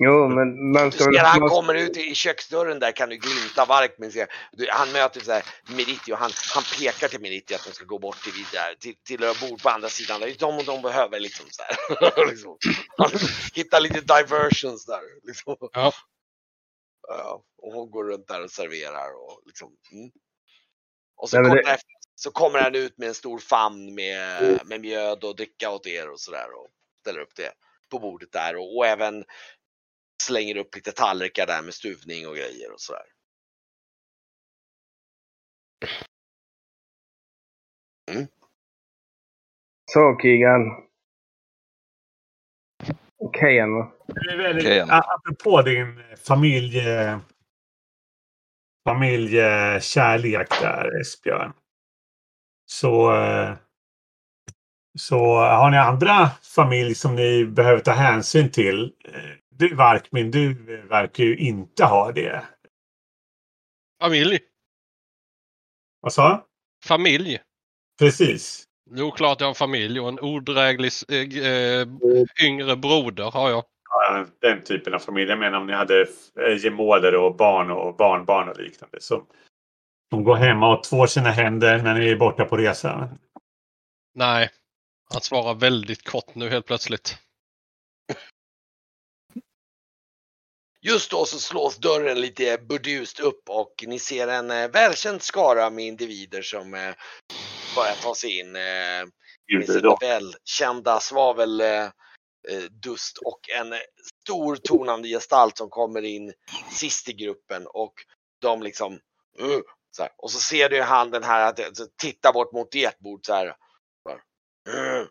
[0.03, 1.25] Jo, men man Du ska ser väl...
[1.25, 5.21] han kommer ut i köksdörren där kan du glimta Vark men ser, du, han möter
[5.21, 8.33] så här Meriti och han, han pekar till Meriti att de ska gå bort till,
[8.53, 9.19] där, till, till
[9.49, 10.19] bord på andra sidan.
[10.21, 12.27] Det är de och de behöver liksom så här.
[12.29, 12.57] liksom.
[12.97, 13.09] Han
[13.53, 15.01] hittar lite diversions där.
[15.27, 15.55] Liksom.
[15.73, 15.93] Ja.
[17.07, 19.69] Ja, och hon går runt där och serverar och liksom.
[19.91, 20.11] Mm.
[21.17, 24.59] Och så, Nej, kort det- efter, så kommer han ut med en stor famn med,
[24.65, 26.67] med mjöd och dricka åt er och sådär och
[27.01, 27.51] ställer upp det
[27.91, 29.25] på bordet där och, och även
[30.21, 33.05] slänger upp lite tallrikar där med stuvning och grejer och sådär.
[39.91, 40.61] Så Keegan.
[43.17, 43.91] Okej va?
[44.91, 47.19] A- apropå din familje,
[48.87, 51.53] familjekärlek där Esbjörn.
[52.65, 53.53] Så, eh,
[54.99, 58.93] så har ni andra familj som ni behöver ta hänsyn till.
[59.59, 60.53] Du Varkmin, du
[60.89, 62.45] verkar ju inte ha det.
[64.01, 64.39] Familj.
[66.01, 66.45] Vad sa?
[66.85, 67.39] Familj.
[67.99, 68.63] Precis.
[68.89, 71.87] Jo, klart jag har en familj och en odräglig eh,
[72.45, 73.63] yngre broder har jag.
[73.89, 75.29] Ja, den typen av familj.
[75.29, 79.01] Jag menar om ni hade eh, gemåler och barn och barnbarn och liknande.
[79.01, 79.25] Som,
[80.13, 83.09] som går hemma och tvår sina händer när ni är borta på resa.
[84.13, 84.49] Nej.
[85.13, 87.17] Han svarar väldigt kort nu helt plötsligt.
[90.81, 95.69] Just då så slås dörren lite burdust upp och ni ser en eh, välkänd skara
[95.69, 96.95] med individer som eh,
[97.75, 98.61] börjar ta sig in eh,
[99.57, 101.93] med sin välkända svaveldust
[102.49, 103.79] eh, dust och en eh,
[104.23, 106.33] stor tonande gestalt som kommer in
[106.71, 107.93] sist i gruppen och
[108.41, 108.93] de liksom
[109.41, 109.59] uh,
[109.91, 110.11] så här.
[110.17, 111.59] och så ser du i handen här att
[112.01, 113.47] titta bort mot ert bord så här.
[113.47, 115.07] Uh,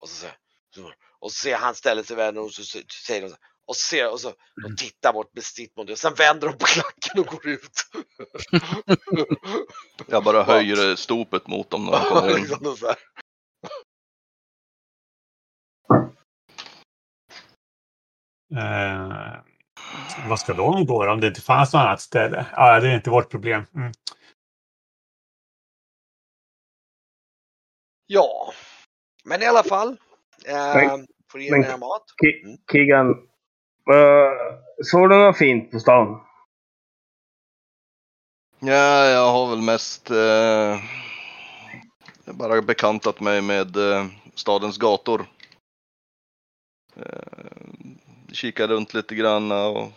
[0.00, 0.26] och så,
[1.18, 3.76] och så ser han ställer sig väl och så så- säger de så här, och
[3.76, 4.32] så ser och så
[4.68, 5.96] de tittar bort bestitt mot det.
[5.96, 7.70] Sen vänder de på klacken och går ut.
[10.06, 12.36] Jag bara höjer stopet mot dem när de kommer in.
[12.44, 12.96] Liksom och så här.
[18.56, 19.36] Eh,
[20.28, 22.46] vad ska de gå då, om det inte fanns något annat ställe?
[22.52, 23.64] Ja, det är inte vårt problem.
[23.74, 23.92] Mm.
[28.06, 28.52] Ja,
[29.24, 29.88] men i alla fall.
[30.46, 32.04] Eh, Men- får ge men- mer mat.
[32.24, 33.28] Ki- Keegan.
[33.90, 36.20] Uh, såg du något fint på stan?
[38.58, 40.80] Ja, jag har väl mest eh,
[42.34, 45.26] bara bekantat mig med eh, stadens gator.
[46.96, 47.52] Eh,
[48.32, 49.92] kika runt lite grann och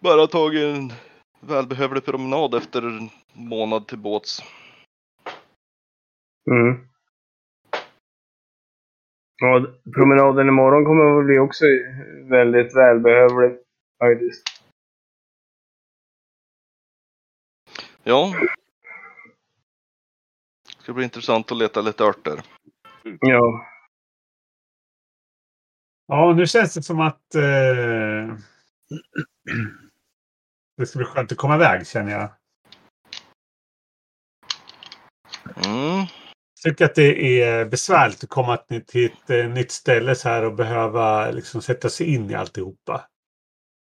[0.00, 0.92] bara tagit en
[1.40, 4.42] välbehövlig promenad efter en månad till båts.
[6.50, 6.88] Mm.
[9.38, 11.64] Ja, promenaden imorgon kommer att bli också
[12.30, 13.58] väldigt välbehövlig
[13.98, 14.42] faktiskt.
[18.02, 18.34] Ja.
[20.76, 22.42] Det ska bli intressant att leta lite örter.
[23.20, 23.66] Ja.
[26.06, 27.42] Ja, nu känns det som att eh,
[30.76, 32.28] det ska bli skönt att komma iväg känner jag.
[35.66, 36.06] Mm.
[36.62, 40.54] Tycker att det är besvärligt att komma till ett eh, nytt ställe så här och
[40.54, 43.08] behöva liksom sätta sig in i alltihopa.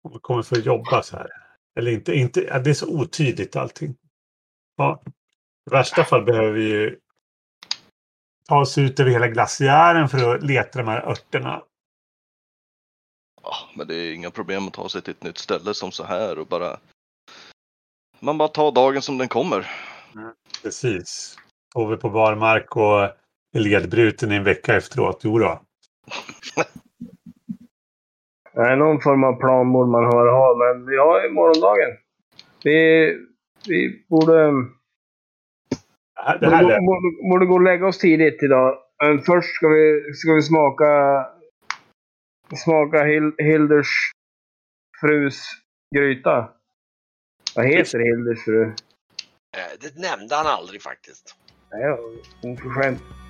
[0.04, 1.30] Om man kommer för att jobba så här.
[1.80, 3.96] Eller inte, inte ja, det är så otydligt allting.
[4.78, 5.04] Ja,
[5.68, 7.00] I värsta fall behöver vi ju
[8.48, 11.64] ta oss ut över hela glaciären för att leta de här örterna.
[13.42, 16.04] Ja, men det är inga problem att ta sig till ett nytt ställe som så
[16.04, 16.80] här och bara...
[18.20, 19.72] Man bara tar dagen som den kommer.
[20.64, 21.38] Precis.
[21.76, 23.00] Sover på barmark och
[23.54, 25.22] är ledbruten i en vecka efteråt.
[25.24, 25.62] Jo då.
[28.54, 31.98] Nej, någon form av plan borde man ha, ha men vi har ju morgondagen.
[32.64, 32.78] Vi,
[33.68, 34.52] vi borde,
[36.16, 38.78] Det här, det borde, borde, borde gå och lägga oss tidigt idag.
[39.04, 41.26] Men först ska vi, ska vi smaka,
[42.56, 44.12] smaka Hil, Hilders
[45.02, 45.42] frus
[45.96, 46.50] gryta.
[47.56, 48.64] Vad heter Hilders fru?
[48.64, 48.74] Eh,
[49.82, 51.36] det nämnde han aldrig faktiskt.
[51.72, 51.98] Nej,
[52.44, 53.02] oförskämt.
[53.02, 53.25] Titta på